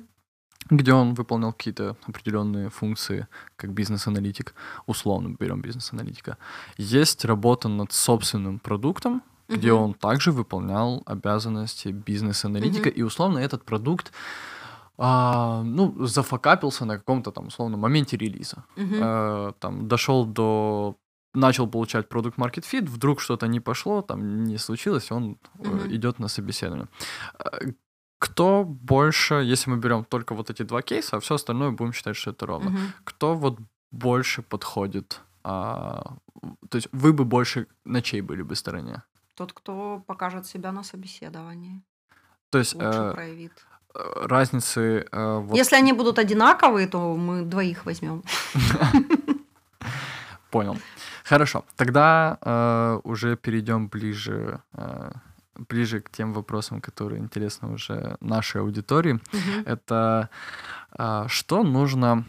[0.69, 4.53] где он выполнял какие-то определенные функции, как бизнес-аналитик,
[4.85, 6.37] условно берем бизнес-аналитика.
[6.77, 9.15] Есть работа над собственным продуктом,
[9.47, 9.57] угу.
[9.57, 12.95] где он также выполнял обязанности бизнес-аналитика, угу.
[12.95, 14.11] и условно этот продукт
[14.97, 18.63] а, ну, зафакапился на каком-то там условно моменте релиза.
[18.77, 18.95] Угу.
[19.01, 20.97] А, там дошел до
[21.33, 25.87] начал получать продукт market fit, вдруг что-то не пошло, там не случилось, он угу.
[25.87, 26.87] идет на собеседование.
[27.39, 27.71] Э,
[28.19, 32.15] кто больше, если мы берем только вот эти два кейса, а все остальное будем считать,
[32.15, 32.69] что это ровно.
[32.69, 32.79] Угу.
[33.03, 33.59] Кто вот
[33.91, 35.21] больше подходит?
[35.43, 36.15] А,
[36.69, 39.03] то есть вы бы больше на чьей были бы стороне?
[39.35, 41.81] Тот, кто покажет себя на собеседовании.
[42.49, 43.65] То есть лучше э, проявит.
[43.95, 45.07] Э, разницы.
[45.11, 45.57] Э, вот...
[45.57, 48.23] Если они будут одинаковые, то мы двоих возьмем.
[50.51, 50.77] Понял.
[51.23, 55.11] Хорошо, тогда э, уже перейдем ближе, э,
[55.55, 59.13] ближе к тем вопросам, которые интересны уже нашей аудитории.
[59.13, 59.63] Угу.
[59.65, 60.29] Это
[60.97, 62.25] э, что нужно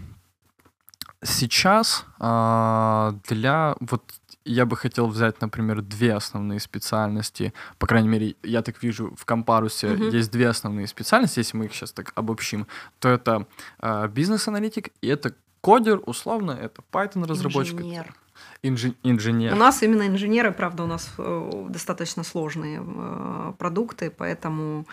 [1.23, 4.03] сейчас э, для вот
[4.45, 7.53] я бы хотел взять, например, две основные специальности.
[7.79, 10.11] По крайней мере, я так вижу, в Компарусе uh-huh.
[10.11, 12.67] есть две основные специальности, если мы их сейчас так обобщим,
[12.99, 13.47] то это
[13.81, 17.81] э, бизнес-аналитик и это кодер, условно, это Python-разработчик.
[17.81, 18.15] Инженер.
[18.63, 19.53] Инжи- инженер.
[19.53, 24.87] У нас именно инженеры, правда, у нас э, достаточно сложные э, продукты, поэтому...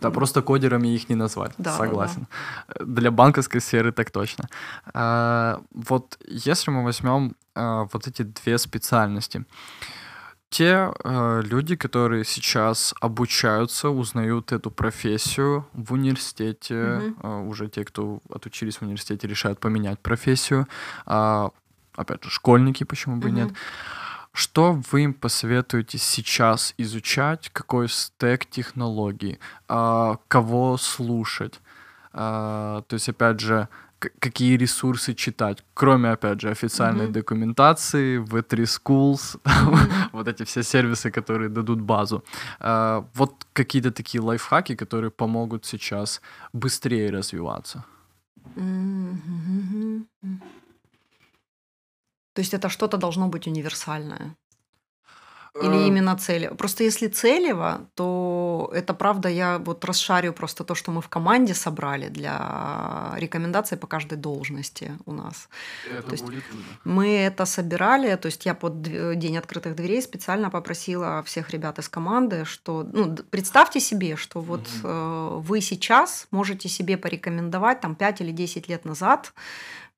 [0.00, 2.26] Да, просто кодерами их не назвать, да, согласен.
[2.68, 2.84] Да.
[2.84, 4.48] Для банковской сферы так точно.
[4.94, 9.44] А, вот если мы возьмем а, вот эти две специальности,
[10.50, 17.14] те э, люди, которые сейчас обучаются, узнают эту профессию в университете, mm-hmm.
[17.22, 20.66] э, уже те, кто отучились в университете, решают поменять профессию,
[21.06, 21.48] э,
[22.00, 23.50] опять же, школьники, почему бы и нет.
[24.32, 27.50] Что вы им посоветуете сейчас изучать?
[27.52, 29.38] Какой стек технологий?
[29.68, 31.60] А, кого слушать?
[32.12, 33.68] А, то есть, опять же,
[34.18, 37.12] какие ресурсы читать, кроме, опять же, официальной mm-hmm.
[37.12, 40.08] документации, V3 Schools, mm-hmm.
[40.12, 42.24] вот эти все сервисы, которые дадут базу.
[42.60, 46.20] А, вот какие-то такие лайфхаки, которые помогут сейчас
[46.52, 47.84] быстрее развиваться.
[48.56, 50.04] Mm-hmm.
[52.40, 54.34] То есть это что-то должно быть универсальное.
[55.62, 55.88] Или э.
[55.88, 56.50] именно цели?
[56.56, 61.54] Просто если целево, то это правда, я вот расшарю просто то, что мы в команде
[61.54, 65.48] собрали для рекомендаций по каждой должности у нас.
[65.90, 66.24] Это то есть
[66.84, 68.82] мы это собирали, то есть я под
[69.18, 74.66] день открытых дверей специально попросила всех ребят из команды, что, ну, представьте себе, что вот
[74.82, 75.40] угу.
[75.40, 79.32] вы сейчас можете себе порекомендовать там 5 или 10 лет назад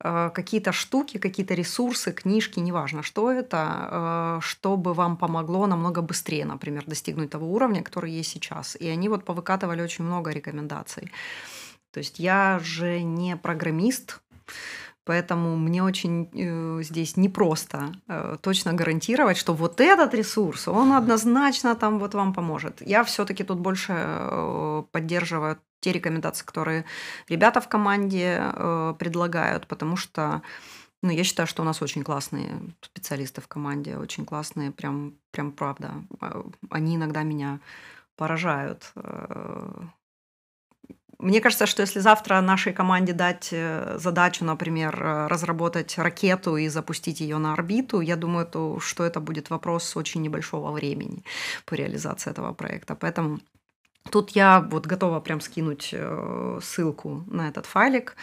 [0.03, 6.85] какие-то штуки, какие-то ресурсы, книжки, неважно, что это, э, чтобы вам помогло намного быстрее, например,
[6.87, 8.77] достигнуть того уровня, который есть сейчас.
[8.81, 11.13] И они вот повыкатывали очень много рекомендаций.
[11.93, 14.21] То есть я же не программист,
[15.05, 21.75] Поэтому мне очень э, здесь непросто э, точно гарантировать, что вот этот ресурс, он однозначно
[21.75, 22.81] там вот вам поможет.
[22.87, 26.85] Я все-таки тут больше э, поддерживаю те рекомендации, которые
[27.29, 30.43] ребята в команде э, предлагают, потому что
[31.03, 35.51] ну, я считаю, что у нас очень классные специалисты в команде, очень классные, прям, прям
[35.51, 35.95] правда.
[36.21, 37.59] А, они иногда меня
[38.17, 38.93] поражают.
[38.95, 39.83] Э,
[41.23, 46.69] мне кажется, что если завтра нашей команде дать э, задачу, например, э, разработать ракету и
[46.69, 51.25] запустить ее на орбиту, я думаю, то, что это будет вопрос очень небольшого времени
[51.65, 52.97] по реализации этого проекта.
[52.97, 53.39] Поэтому
[54.11, 55.95] тут я вот готова прям скинуть
[56.61, 58.17] ссылку на этот файлик.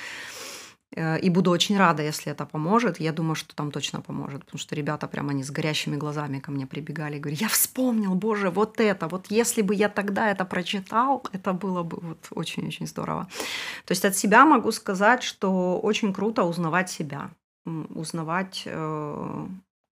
[0.95, 2.99] Э, и буду очень рада, если это поможет.
[2.99, 6.51] Я думаю, что там точно поможет, потому что ребята прям они с горящими глазами ко
[6.51, 10.45] мне прибегали и говорят, я вспомнил, боже, вот это, вот если бы я тогда это
[10.45, 13.27] прочитал, это было бы вот очень-очень здорово.
[13.85, 17.29] То есть от себя могу сказать, что очень круто узнавать себя,
[17.65, 19.47] узнавать э,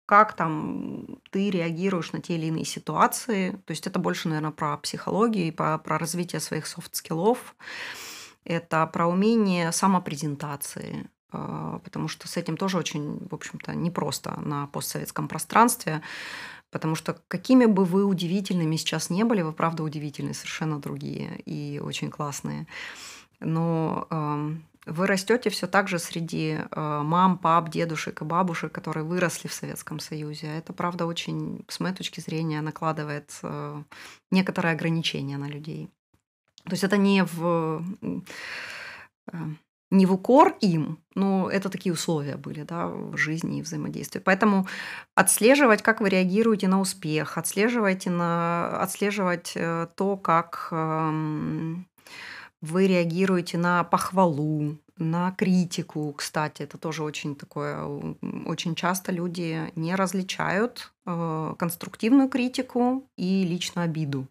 [0.06, 3.52] как там ты реагируешь на те или иные ситуации.
[3.64, 7.54] То есть это больше, наверное, про психологию и про, про развитие своих софт-скиллов
[8.44, 14.66] это про умение самопрезентации, а, потому что с этим тоже очень, в общем-то, непросто на
[14.66, 16.02] постсоветском пространстве,
[16.70, 21.80] потому что какими бы вы удивительными сейчас не были, вы правда удивительные, совершенно другие и
[21.82, 22.66] очень классные.
[23.40, 24.06] Но
[24.84, 29.52] вы растете все так же среди а, мам, пап, дедушек и бабушек, которые выросли в
[29.52, 30.48] Советском Союзе.
[30.48, 33.84] Это, правда, очень, с моей точки зрения, накладывает а,
[34.32, 35.88] некоторые ограничения на людей.
[36.64, 37.84] То есть это не в
[39.32, 39.38] э,
[39.92, 44.20] не в укор им, но это такие условия были да, в жизни и взаимодействии.
[44.20, 44.66] Поэтому
[45.14, 51.86] отслеживать, как вы реагируете на успех, отслеживайте на, отслеживать э, то, как эм,
[52.62, 57.84] вы реагируете на похвалу, на критику, кстати, это тоже очень такое,
[58.46, 64.28] очень часто люди не различают э, конструктивную критику и личную обиду.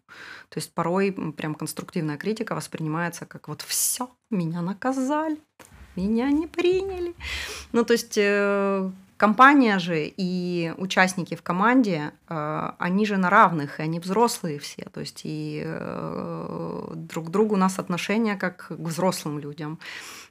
[0.48, 5.38] То есть порой прям конструктивная критика воспринимается как вот все, меня наказали,
[5.94, 7.14] меня не приняли.
[7.72, 8.90] Ну, то есть э,
[9.22, 14.82] компания же и участники в команде, э, они же на равных, и они взрослые все.
[14.92, 19.78] То есть и э, друг к другу у нас отношения как к взрослым людям.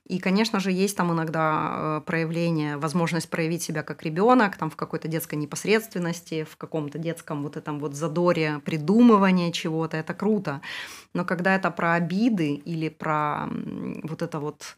[0.09, 4.75] И, конечно же, есть там иногда э, проявление, возможность проявить себя как ребенок, там в
[4.75, 10.59] какой-то детской непосредственности, в каком-то детском вот этом вот задоре придумывания чего-то, это круто.
[11.13, 13.47] Но когда это про обиды или про
[14.03, 14.75] вот это вот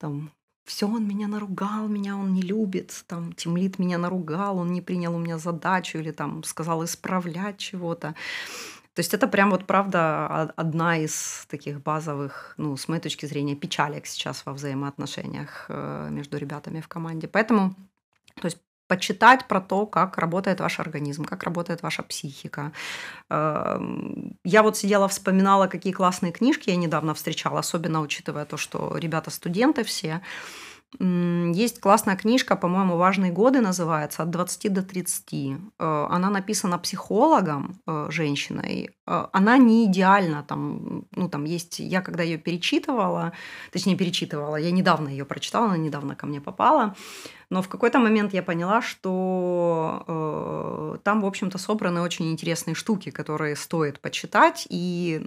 [0.00, 0.32] там
[0.64, 5.14] все, он меня наругал, меня он не любит, там, Тимлит меня наругал, он не принял
[5.14, 8.14] у меня задачу или там сказал исправлять чего-то.
[8.94, 13.56] То есть это прям вот правда одна из таких базовых, ну, с моей точки зрения,
[13.56, 17.26] печалек сейчас во взаимоотношениях э, между ребятами в команде.
[17.26, 17.74] Поэтому,
[18.36, 22.72] то есть почитать про то, как работает ваш организм, как работает ваша психика.
[23.30, 28.96] Эм, я вот сидела, вспоминала, какие классные книжки я недавно встречала, особенно учитывая то, что
[28.96, 30.20] ребята студенты все.
[31.00, 35.32] Есть классная книжка, по-моему, «Важные годы» называется, от 20 до 30.
[35.78, 38.90] Э, она написана психологом, э, женщиной.
[39.06, 40.44] Э, она не идеальна.
[40.46, 41.80] Там, ну, там есть...
[41.80, 43.32] Я когда ее перечитывала,
[43.72, 46.94] точнее, перечитывала, я недавно ее прочитала, она недавно ко мне попала,
[47.50, 50.04] но в какой-то момент я поняла, что
[51.04, 55.22] там, в общем-то, собраны очень интересные штуки, которые стоит почитать и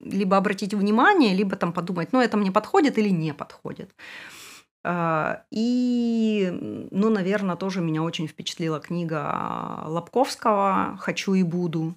[0.00, 3.90] либо обратить внимание, либо там подумать, ну, это мне подходит или не подходит.
[4.84, 6.50] А, и,
[6.90, 11.94] ну, наверное, тоже меня очень впечатлила книга Лобковского «Хочу и буду».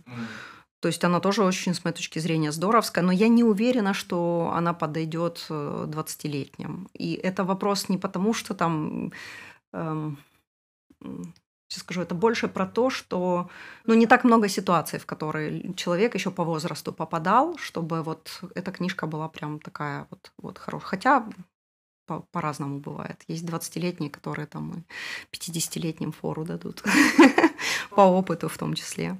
[0.81, 4.51] То есть она тоже очень, с моей точки зрения, здоровская, но я не уверена, что
[4.55, 6.85] она подойдет 20-летним.
[6.85, 9.11] Э, и это вопрос не потому, что там...
[9.73, 10.17] Эм,
[11.67, 13.49] сейчас скажу, это больше про то, что
[13.85, 18.71] ну, не так много ситуаций, в которые человек еще по возрасту попадал, чтобы вот эта
[18.71, 20.89] книжка была прям такая вот, вот хорошая.
[20.89, 21.29] Хотя
[22.11, 23.23] по- по-разному бывает.
[23.27, 26.83] Есть 20-летние, которые там и 50-летним фору дадут.
[27.89, 29.17] По опыту в том числе.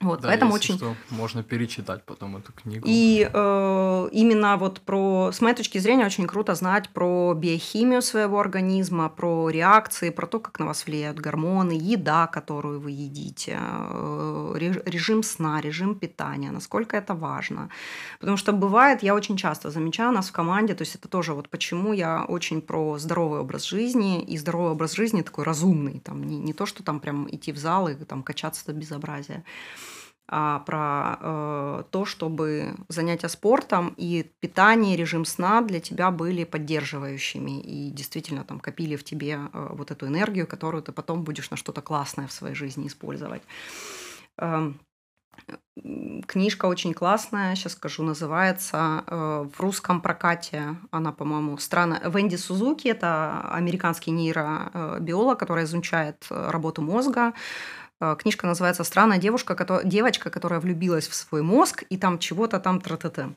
[0.00, 0.76] Вот, да, поэтому очень...
[0.76, 2.84] что, можно перечитать потом эту книгу.
[2.86, 8.40] И э, именно вот про, с моей точки зрения, очень круто знать про биохимию своего
[8.40, 14.80] организма, про реакции, про то, как на вас влияют гормоны, еда, которую вы едите, э,
[14.84, 17.70] режим сна, режим питания, насколько это важно.
[18.18, 21.48] Потому что бывает, я очень часто замечаю нас в команде, то есть это тоже вот
[21.48, 26.38] почему я очень про здоровый образ жизни, и здоровый образ жизни такой разумный, там не,
[26.38, 29.44] не то, что там прям идти в зал и там качаться до безобразия.
[30.26, 37.60] А про э, то, чтобы занятия спортом и питание, режим сна для тебя были поддерживающими
[37.60, 41.56] и действительно там копили в тебе э, вот эту энергию, которую ты потом будешь на
[41.56, 43.42] что-то классное в своей жизни использовать.
[44.38, 44.72] Э,
[46.26, 52.88] книжка очень классная, сейчас скажу, называется э, в русском прокате, она, по-моему, страна Венди Сузуки,
[52.88, 57.34] это американский нейробиолог, который изучает э, работу мозга,
[58.18, 62.80] книжка называется «Странная девушка, которая, девочка, которая влюбилась в свой мозг, и там чего-то там
[62.80, 63.34] тра -та -та».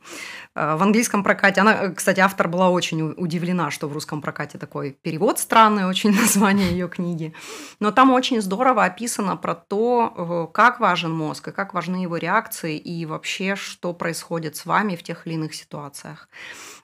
[0.78, 5.40] В английском прокате, она, кстати, автор была очень удивлена, что в русском прокате такой перевод
[5.40, 7.34] странный, очень название ее книги.
[7.80, 12.78] Но там очень здорово описано про то, как важен мозг, и как важны его реакции,
[12.78, 16.28] и вообще, что происходит с вами в тех или иных ситуациях.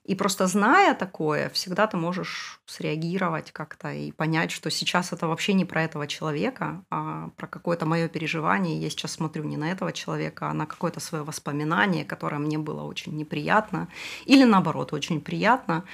[0.05, 5.53] И просто зная такое, всегда ты можешь среагировать как-то и понять, что сейчас это вообще
[5.53, 8.77] не про этого человека, а про какое-то мое переживание.
[8.77, 12.83] Я сейчас смотрю не на этого человека, а на какое-то свое воспоминание, которое мне было
[12.83, 13.87] очень неприятно,
[14.25, 15.85] или наоборот, очень приятно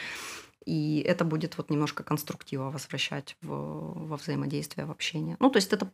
[0.70, 5.36] и это будет вот немножко конструктива возвращать в, во взаимодействие, в общение.
[5.40, 5.90] Ну, то есть это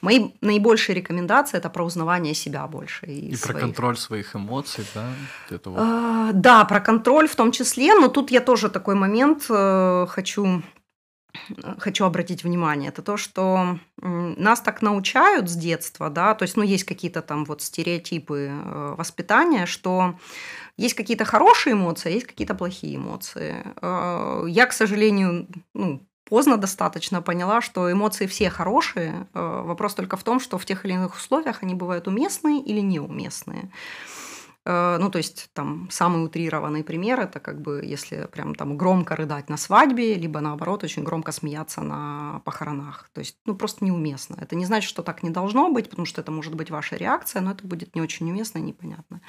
[0.00, 3.06] мои наибольшие рекомендации– это про узнавание себя больше.
[3.06, 3.42] И, и своих.
[3.42, 5.12] про контроль своих эмоций, да?
[5.50, 5.78] Это вот...
[5.80, 10.62] а, да, про контроль в том числе, но тут я тоже такой момент э, хочу
[11.78, 16.62] хочу обратить внимание, это то, что нас так научают с детства, да, то есть, ну,
[16.62, 20.14] есть какие-то там вот стереотипы э, воспитания, что
[20.76, 23.64] есть какие-то хорошие эмоции, а есть какие-то плохие эмоции.
[23.80, 29.26] Э, я, к сожалению, ну, поздно достаточно поняла, что эмоции все хорошие.
[29.32, 32.80] Э, вопрос только в том, что в тех или иных условиях они бывают уместные или
[32.80, 33.70] неуместные.
[34.66, 39.14] Э, ну, то есть, там, самый утрированный пример– это как бы, если прям там громко
[39.16, 43.08] рыдать на свадьбе, либо, наоборот, очень громко смеяться на похоронах.
[43.14, 44.36] То есть, ну, просто неуместно.
[44.40, 47.40] Это не значит, что так не должно быть, потому что это может быть ваша реакция,
[47.40, 49.20] но это будет не очень уместно и непонятно.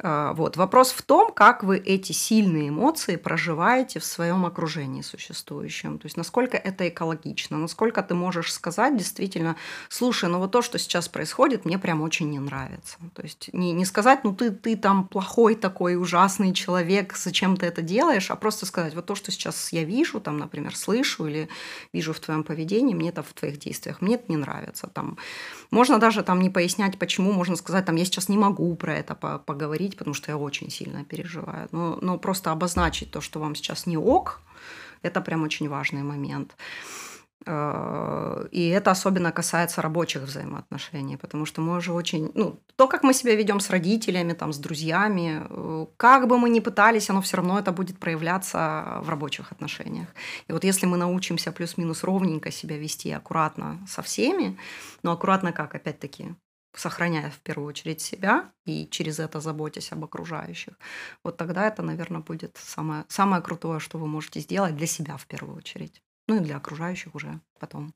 [0.00, 0.56] А, вот.
[0.56, 5.98] Вопрос в том, как вы эти сильные эмоции проживаете в своем окружении существующем.
[5.98, 9.56] То есть насколько это экологично, насколько ты можешь сказать действительно,
[9.88, 12.96] слушай, ну вот то, что сейчас происходит, мне прям очень не нравится.
[13.12, 17.66] То есть не, не сказать, ну ты, ты там плохой такой ужасный человек, зачем ты
[17.66, 21.48] это делаешь, а просто сказать, вот то, что сейчас я вижу, там, например, слышу или
[21.92, 24.86] вижу в твоем поведении, мне это в твоих действиях, мне это не нравится.
[24.86, 25.18] Там,
[25.72, 29.14] можно даже там не пояснять, почему, можно сказать, там, я сейчас не могу про это
[29.14, 31.68] поговорить, потому что я очень сильно переживаю.
[31.72, 34.40] Но, но просто обозначить то, что вам сейчас не ок,
[35.02, 36.56] это прям очень важный момент.
[37.46, 42.30] Э, и это особенно касается рабочих взаимоотношений, потому что мы уже очень...
[42.34, 46.50] Ну, то, как мы себя ведем с родителями, там, с друзьями, э, как бы мы
[46.50, 50.08] ни пытались, оно все равно это будет проявляться в рабочих отношениях.
[50.48, 54.58] И вот если мы научимся плюс-минус ровненько себя вести аккуратно со всеми,
[55.02, 56.34] но аккуратно как, опять-таки,
[56.78, 60.74] сохраняя в первую очередь себя и через это заботясь об окружающих,
[61.24, 65.26] вот тогда это, наверное, будет самое, самое крутое, что вы можете сделать для себя в
[65.26, 66.02] первую очередь.
[66.28, 67.92] Ну и для окружающих уже потом.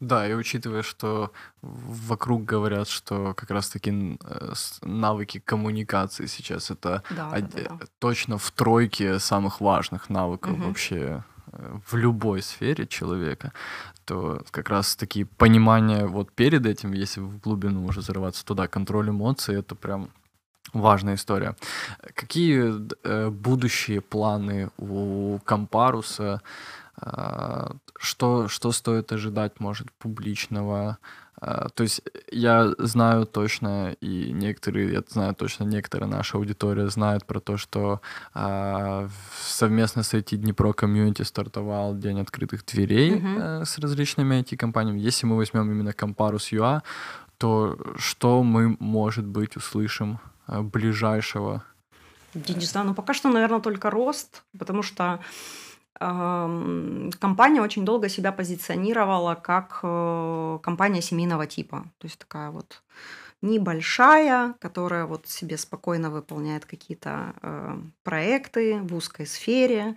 [0.00, 1.32] Да, и учитывая, что
[1.62, 4.52] вокруг говорят, что как раз-таки э,
[4.82, 7.48] навыки коммуникации сейчас это да, од...
[7.50, 7.78] да, да.
[7.98, 10.62] точно в тройке самых важных навыков угу.
[10.64, 13.52] вообще э, в любой сфере человека,
[14.04, 19.10] то как раз таки понимание вот перед этим, если в глубину уже зарываться туда, контроль
[19.10, 20.10] эмоций, это прям
[20.72, 21.56] важная история.
[22.14, 22.72] Какие
[23.04, 26.40] э, будущие планы у Компаруса?
[27.00, 30.98] Э, что, что стоит ожидать, может, публичного?
[31.42, 37.24] Э, то есть я знаю точно, и некоторые, я знаю точно, некоторая наша аудитория знает
[37.24, 38.00] про то, что
[38.34, 39.08] э,
[39.40, 43.64] совместно с IT Днепро комьюнити стартовал День открытых дверей mm-hmm.
[43.64, 45.00] с различными IT-компаниями.
[45.00, 46.82] Если мы возьмем именно Comparus UA,
[47.38, 51.64] то что мы, может быть, услышим э, ближайшего?
[52.34, 55.18] Я не знаю, но пока что, наверное, только рост, потому что
[57.18, 61.84] компания очень долго себя позиционировала как э, компания семейного типа.
[61.98, 62.82] То есть такая вот
[63.42, 69.96] небольшая, которая вот себе спокойно выполняет какие-то э, проекты в узкой сфере.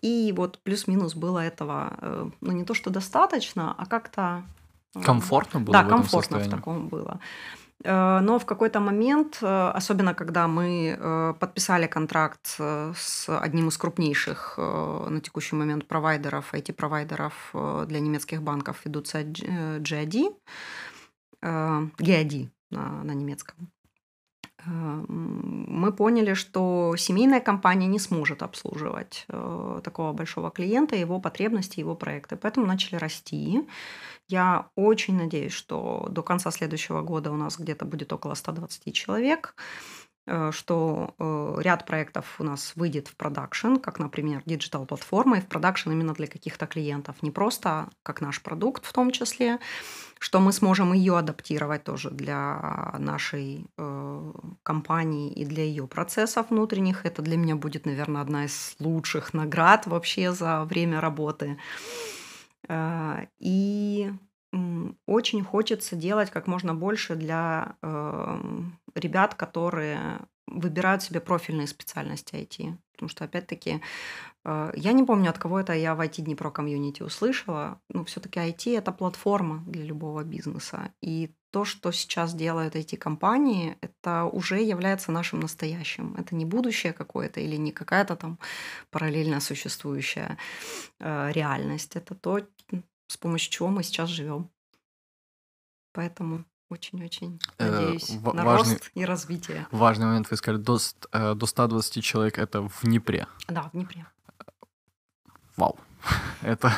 [0.00, 4.44] И вот плюс-минус было этого, э, ну не то что достаточно, а как-то...
[5.04, 7.18] Комфортно было Да, в комфортно в таком было.
[7.84, 12.58] Э, но в какой-то момент, э, особенно когда мы э, подписали контракт
[12.96, 17.54] с одним из крупнейших на текущий момент провайдеров, IT-провайдеров
[17.86, 20.34] для немецких банков, ведутся GID,
[21.42, 23.56] GID на, немецком.
[24.66, 29.26] мы поняли, что семейная компания не сможет обслуживать
[29.82, 32.36] такого большого клиента, его потребности, его проекты.
[32.36, 33.68] Поэтому начали расти.
[34.28, 39.54] Я очень надеюсь, что до конца следующего года у нас где-то будет около 120 человек.
[40.26, 45.46] Э, что э, ряд проектов у нас выйдет в production, как, например, digital-платформа, и в
[45.46, 49.58] production именно для каких-то клиентов, не просто как наш продукт в том числе,
[50.18, 54.32] что мы сможем ее адаптировать тоже для нашей э,
[54.62, 57.04] компании и для ее процессов внутренних.
[57.04, 61.58] Это для меня будет, наверное, одна из лучших наград вообще за время работы.
[61.58, 62.23] Э,
[62.68, 64.10] и
[65.06, 68.40] очень хочется делать как можно больше для э,
[68.94, 72.76] ребят, которые выбирают себе профильные специальности IT.
[72.92, 73.80] Потому что, опять-таки,
[74.44, 78.38] э, я не помню, от кого это я в IT Днепро комьюнити услышала, но все-таки
[78.38, 80.92] IT– это платформа для любого бизнеса.
[81.00, 86.16] И то, что сейчас делают эти компании, это уже является нашим настоящим.
[86.18, 88.38] Это не будущее какое-то или не какая-то там
[88.90, 90.36] параллельно существующая
[90.98, 91.94] э, реальность.
[91.94, 92.40] Это то,
[93.06, 94.50] с помощью чего мы сейчас живем.
[95.92, 99.66] Поэтому очень-очень э, надеюсь э, на важный, рост и развитие.
[99.70, 100.78] Важный момент, вы сказали, до,
[101.12, 103.28] э, до 120 человек это в Днепре.
[103.46, 104.06] Да, в Днепре.
[105.56, 105.78] Вау.
[106.42, 106.72] это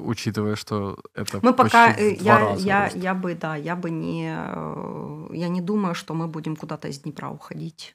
[0.00, 5.60] учитывая, что это мы пока я я я бы да я бы не я не
[5.60, 7.94] думаю, что мы будем куда-то из Днепра уходить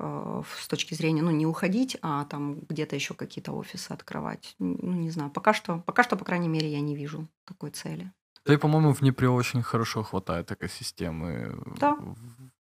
[0.00, 4.54] с точки зрения, ну, не уходить, а там где-то еще какие-то офисы открывать.
[4.60, 5.30] Ну, не знаю.
[5.30, 8.12] Пока что, пока что, по крайней мере, я не вижу такой цели.
[8.46, 11.60] Да и, по-моему, в Днепре очень хорошо хватает экосистемы.
[11.80, 11.98] Да.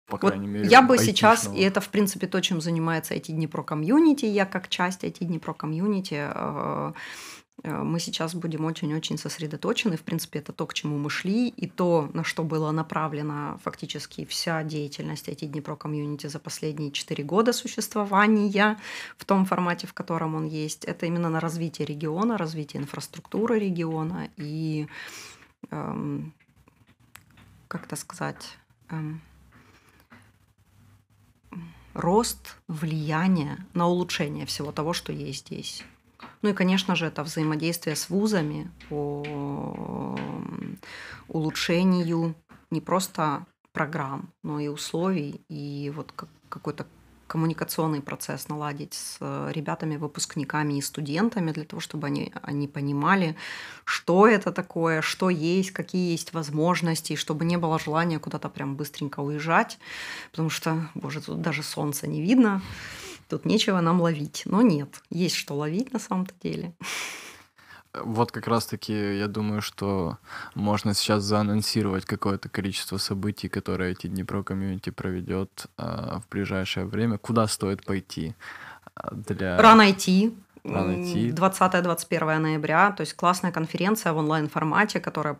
[0.07, 3.31] По крайней вот мере, я бы сейчас, и это, в принципе, то, чем занимается IT
[3.31, 6.93] Днепро комьюнити, я как часть IT Днепро комьюнити, э, э,
[7.63, 9.95] мы сейчас будем очень-очень сосредоточены.
[9.95, 14.25] В принципе, это то, к чему мы шли, и то, на что была направлена фактически
[14.25, 18.77] вся деятельность IT Днепро комьюнити за последние четыре года существования
[19.17, 20.85] в том формате, в котором он есть.
[20.85, 24.88] Это именно на развитие региона, развитие инфраструктуры региона и
[25.69, 26.33] эм,
[27.67, 28.57] как это сказать,
[28.89, 29.21] эм,
[31.93, 35.83] рост влияния на улучшение всего того, что есть здесь.
[36.41, 40.18] Ну и, конечно же, это взаимодействие с вузами по
[41.27, 42.35] улучшению
[42.72, 46.13] не просто программ, но и условий, и вот
[46.49, 46.85] какой-то
[47.31, 53.38] коммуникационный процесс наладить с э, ребятами, выпускниками и студентами для того, чтобы они, они понимали,
[53.85, 59.22] что это такое, что есть, какие есть возможности, чтобы не было желания куда-то прям быстренько
[59.22, 59.80] уезжать,
[60.31, 62.61] потому что, боже, тут даже солнца не видно,
[63.31, 64.43] тут нечего нам ловить.
[64.45, 66.73] Но нет, есть что ловить на самом-то деле.
[67.93, 70.17] Вот как раз-таки я думаю, что
[70.55, 77.17] можно сейчас заанонсировать какое-то количество событий, которые эти Днепро комьюнити проведет а, в ближайшее время.
[77.17, 78.35] Куда стоит пойти?
[78.95, 79.61] А, для...
[79.61, 80.33] Рано идти.
[80.63, 85.38] 20-21 ноября, то есть классная конференция в онлайн-формате, которая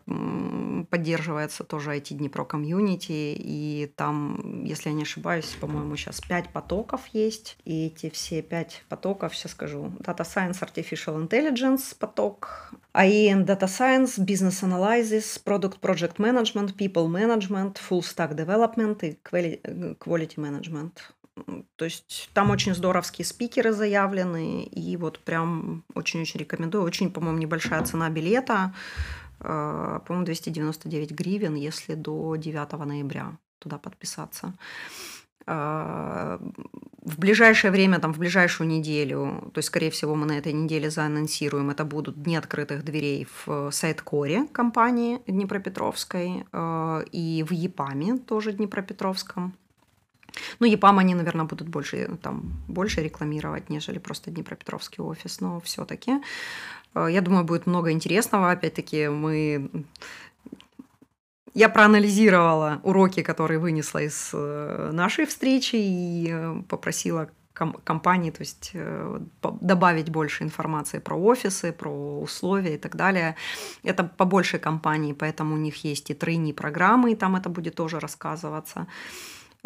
[0.90, 7.02] поддерживается тоже IT Днепро комьюнити, и там, если я не ошибаюсь, по-моему, сейчас 5 потоков
[7.14, 13.68] есть, и эти все 5 потоков, сейчас скажу, Data Science, Artificial Intelligence поток, IEN Data
[13.68, 20.92] Science, Business Analysis, Product Project Management, People Management, Full Stack Development и Quality Management.
[21.78, 26.84] То есть там очень здоровские спикеры заявлены, и вот прям очень-очень рекомендую.
[26.84, 28.74] Очень, по-моему, небольшая цена билета,
[29.40, 34.54] э, по-моему, 299 гривен, если до 9 ноября туда подписаться.
[35.52, 36.38] Э,
[37.02, 40.90] в ближайшее время, там, в ближайшую неделю, то есть, скорее всего, мы на этой неделе
[40.90, 48.54] заанонсируем, это будут дни открытых дверей в сайт-коре компании Днепропетровской э, и в ЕПАМе, тоже
[48.54, 49.54] Днепропетровском.
[50.60, 56.22] Ну, ЕПАМ они, наверное, будут больше, там, больше рекламировать, нежели просто Днепропетровский офис, но все-таки.
[56.96, 58.52] Я думаю, будет много интересного.
[58.52, 59.86] Опять-таки, мы
[61.54, 67.30] я проанализировала уроки, которые вынесла из э, нашей встречи и э, попросила
[67.84, 68.72] компании, то есть
[69.62, 73.36] добавить больше информации про офисы, про условия и так далее.
[73.84, 77.76] Это по большей компании, поэтому у них есть и тройни программы, и там это будет
[77.76, 78.88] тоже рассказываться.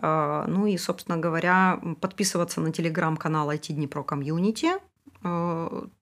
[0.01, 4.71] Ну и, собственно говоря, подписываться на телеграм-канал IT Днепро Комьюнити.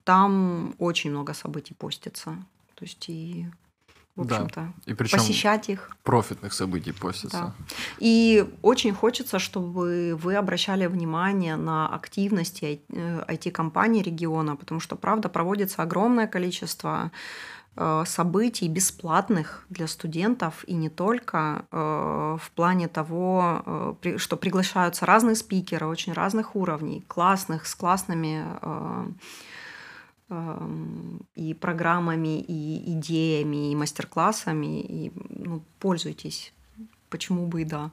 [0.03, 2.31] Там очень много событий постится.
[2.75, 3.45] То есть и
[4.15, 4.35] в Да.
[4.35, 4.73] общем-то.
[4.85, 5.89] И причем Посещать их.
[6.03, 7.37] профитных событий постится.
[7.37, 7.53] Да.
[7.99, 15.29] И очень хочется, чтобы вы обращали внимание на активности э, IT-компаний региона, потому что, правда,
[15.29, 17.11] проводится огромное количество
[17.75, 25.35] э, событий бесплатных для студентов и не только э, в плане того, что приглашаются разные
[25.35, 28.45] спикеры очень разных уровней, классных, с классными
[31.35, 36.53] и программами, и идеями, и мастер-классами, и ну, пользуйтесь.
[37.09, 37.91] Почему бы и да.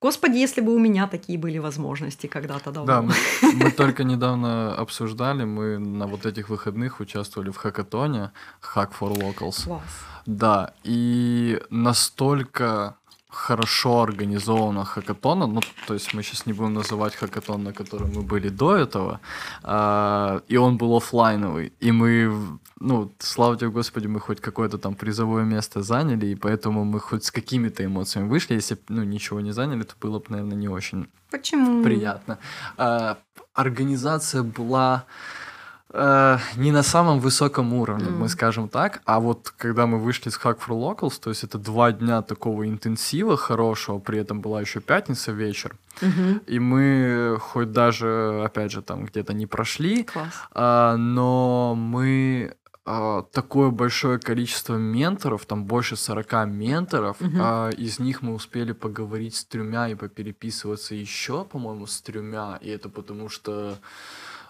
[0.00, 2.86] Господи, если бы у меня такие были возможности когда-то давно.
[2.86, 3.14] Да, мы,
[3.64, 8.30] мы только недавно обсуждали, мы на вот этих выходных участвовали в хакатоне
[8.62, 9.64] Hack for Locals.
[9.64, 9.82] Класс.
[10.26, 12.96] Да, и настолько
[13.30, 18.22] хорошо организована хакатона, ну, то есть мы сейчас не будем называть хакатон, на котором мы
[18.22, 19.20] были до этого,
[19.62, 24.94] а, и он был оффлайновый, и мы, ну, слава тебе, Господи, мы хоть какое-то там
[24.94, 29.52] призовое место заняли, и поэтому мы хоть с какими-то эмоциями вышли, если ну, ничего не
[29.52, 31.82] заняли, то было бы, наверное, не очень Почему?
[31.82, 32.38] приятно.
[32.78, 33.18] А,
[33.54, 35.47] организация была э,
[35.92, 38.18] не на самом высоком уровне, М.
[38.18, 39.00] мы скажем так.
[39.06, 42.68] А вот когда мы вышли с Hack for Locals, то есть это два дня такого
[42.68, 46.42] интенсива хорошего, при этом была еще пятница вечер, Мгм.
[46.46, 50.06] и мы хоть даже, опять же, там где-то не прошли,
[50.52, 52.54] а, но мы
[52.90, 57.38] а, такое большое количество менторов, там больше 40 менторов, Мгм.
[57.38, 62.70] а, из них мы успели поговорить с тремя и попереписываться еще, по-моему, с тремя, и
[62.70, 63.74] это потому что э,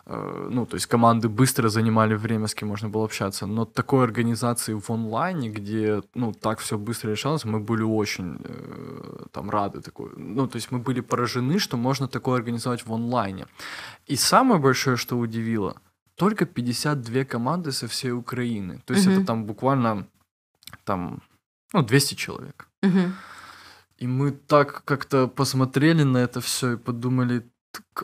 [0.09, 4.75] ну, то есть команды быстро занимали время, с кем можно было общаться, но такой организации
[4.75, 10.11] в онлайне, где, ну, так все быстро решалось, мы были очень э, там рады такой,
[10.17, 13.47] ну, то есть мы были поражены, что можно такое организовать в онлайне.
[14.07, 15.75] И самое большое, что удивило,
[16.15, 18.81] только 52 команды со всей Украины.
[18.85, 19.17] То есть Мгм.
[19.17, 20.07] это там буквально
[20.85, 21.21] там,
[21.75, 22.69] ну, 200 человек.
[22.83, 23.13] Мгм.
[23.99, 27.49] И мы так как-то посмотрели на это все и подумали, «Так,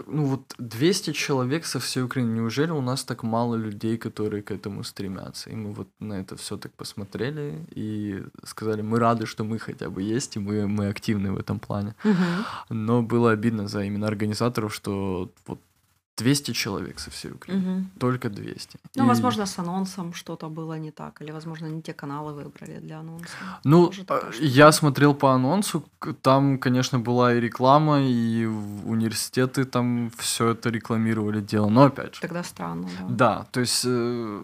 [0.06, 4.50] ну вот 200 человек со всей Украины, неужели у нас так мало людей, которые к
[4.50, 5.50] этому стремятся?
[5.50, 9.90] И мы вот на это все так посмотрели и сказали, мы рады, что мы хотя
[9.90, 11.94] бы есть, и мы, мы активны в этом плане.
[12.04, 12.44] Мгм.
[12.70, 15.60] Но было обидно за именно организаторов, что вот
[16.16, 17.90] 200 человек со всей Украины, Мгм.
[17.98, 18.78] только 200.
[18.96, 22.78] Ну, И- возможно, с анонсом что-то было не так, или, возможно, не те каналы выбрали
[22.78, 23.26] для анонса.
[23.64, 25.82] Ну, такое, что- я смотрел по анонсу,
[26.22, 28.46] там, конечно, была и реклама, и
[28.86, 31.68] университеты там все это рекламировали дело.
[31.70, 33.06] Но опять же, Тогда странно, да.
[33.08, 34.42] да, то есть э,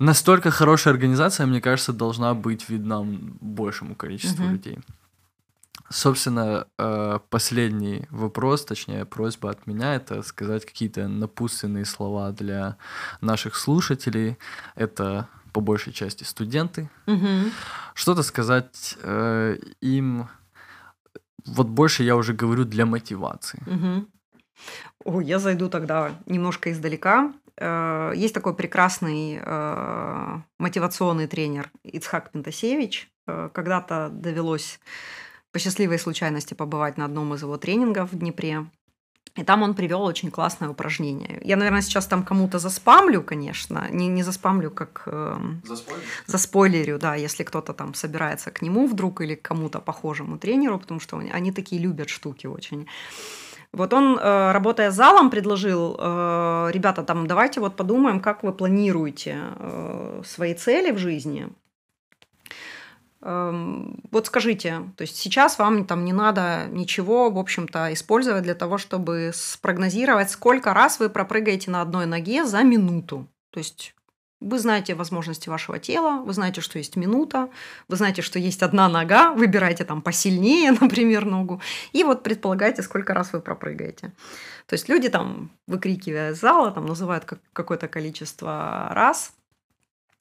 [0.00, 3.02] настолько хорошая организация, мне кажется, должна быть видна
[3.40, 4.52] большему количеству Мгм.
[4.54, 4.78] людей.
[5.90, 12.76] Собственно, э, последний вопрос, точнее, просьба от меня, это сказать какие-то напутственные слова для
[13.22, 14.36] наших слушателей.
[14.74, 17.52] Это по большей части студенты, Мгм.
[17.94, 20.28] что-то сказать э, им.
[21.46, 23.62] Вот больше я уже говорю для мотивации.
[23.66, 24.08] Мгм.
[25.04, 27.32] Ой, я зайду тогда немножко издалека.
[27.56, 33.10] Э, Есть такой прекрасный э, мотивационный тренер Ицхак Пентасевич.
[33.26, 34.80] Э, Когда-то довелось
[35.52, 38.66] по счастливой случайности побывать на одном из его тренингов в Днепре.
[39.36, 41.40] И там он привел очень классное упражнение.
[41.44, 43.86] Я, наверное, сейчас там кому-то заспамлю, конечно.
[43.90, 45.60] Не, не заспамлю, как эм,
[46.26, 50.98] заспойлерю, да, если кто-то там собирается к нему вдруг или к кому-то похожему тренеру, потому
[51.00, 52.86] что они- они такие любят штуки очень.
[53.72, 58.52] Вот он, э, работая с залом, предложил, э, ребята, там, давайте вот подумаем, как вы
[58.52, 61.48] планируете э, свои цели в жизни.
[63.28, 68.54] Эм, Вот скажите, то есть сейчас вам там не надо ничего, в общем-то, использовать для
[68.54, 73.26] того, чтобы спрогнозировать, сколько раз вы пропрыгаете на одной ноге за минуту.
[73.50, 73.94] То есть
[74.40, 77.50] вы знаете возможности вашего тела, вы знаете, что есть минута,
[77.88, 81.60] вы знаете, что есть одна нога, выбирайте там посильнее, например, ногу,
[81.92, 84.12] и вот предполагайте, сколько раз вы пропрыгаете.
[84.66, 89.32] То есть люди там, выкрикивая из зала, там называют как- какое-то количество раз,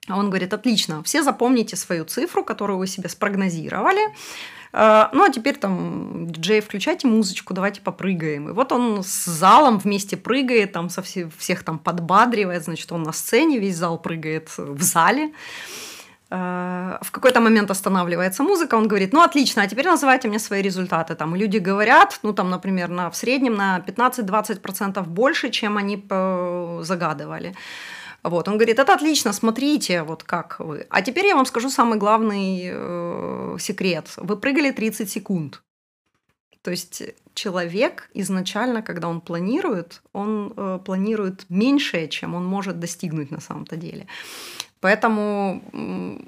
[0.10, 4.02] он говорит, отлично, все запомните свою цифру, которую вы себе спрогнозировали.
[4.74, 8.50] Э, Ну, а теперь там, диджей, включайте музычку, давайте попрыгаем.
[8.50, 13.04] И вот он с залом вместе прыгает, там со все- всех там подбадривает, значит, он
[13.04, 15.32] на сцене, весь зал прыгает в зале.
[16.30, 20.62] Э, В какой-то момент останавливается музыка, он говорит, ну, отлично, а теперь называйте мне свои
[20.62, 21.16] результаты.
[21.16, 26.80] Там, люди говорят, ну, там, например, на, в среднем на 15-20% больше, чем они э,
[26.84, 27.54] загадывали.
[28.30, 30.86] Вот, он говорит, это отлично, смотрите, вот как вы.
[30.90, 34.14] А теперь я вам скажу самый главный э, секрет.
[34.18, 35.64] Вы прыгали 30 секунд.
[36.62, 43.32] То есть человек изначально, когда он планирует, он э, планирует меньшее, чем он может достигнуть
[43.32, 44.08] на самом-то деле.
[44.82, 45.62] Поэтому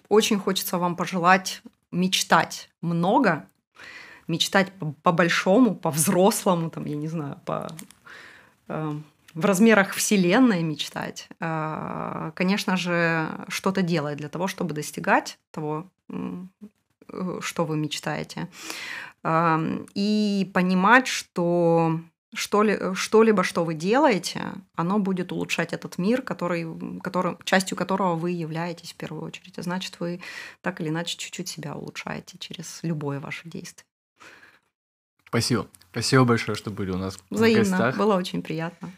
[0.07, 1.61] очень хочется вам пожелать
[1.91, 3.45] мечтать много,
[4.27, 4.71] мечтать
[5.03, 7.67] по-большому, по-взрослому, там, я не знаю, по
[8.69, 8.93] э,
[9.33, 11.27] в размерах Вселенной мечтать.
[11.39, 18.47] Э, конечно же, что-то делать для того, чтобы достигать того, э, что вы мечтаете.
[19.23, 21.99] Э, и понимать, что
[22.33, 26.67] что ли, что-либо, что вы делаете, оно будет улучшать этот мир, который,
[27.01, 29.57] который, частью которого вы являетесь в первую очередь.
[29.57, 30.21] А значит, вы
[30.61, 33.85] так или иначе чуть-чуть себя улучшаете через любое ваше действие.
[35.27, 35.67] Спасибо.
[35.91, 37.63] Спасибо большое, что были у нас Взаимно.
[37.63, 37.97] в гостях.
[37.97, 38.91] Было очень приятно.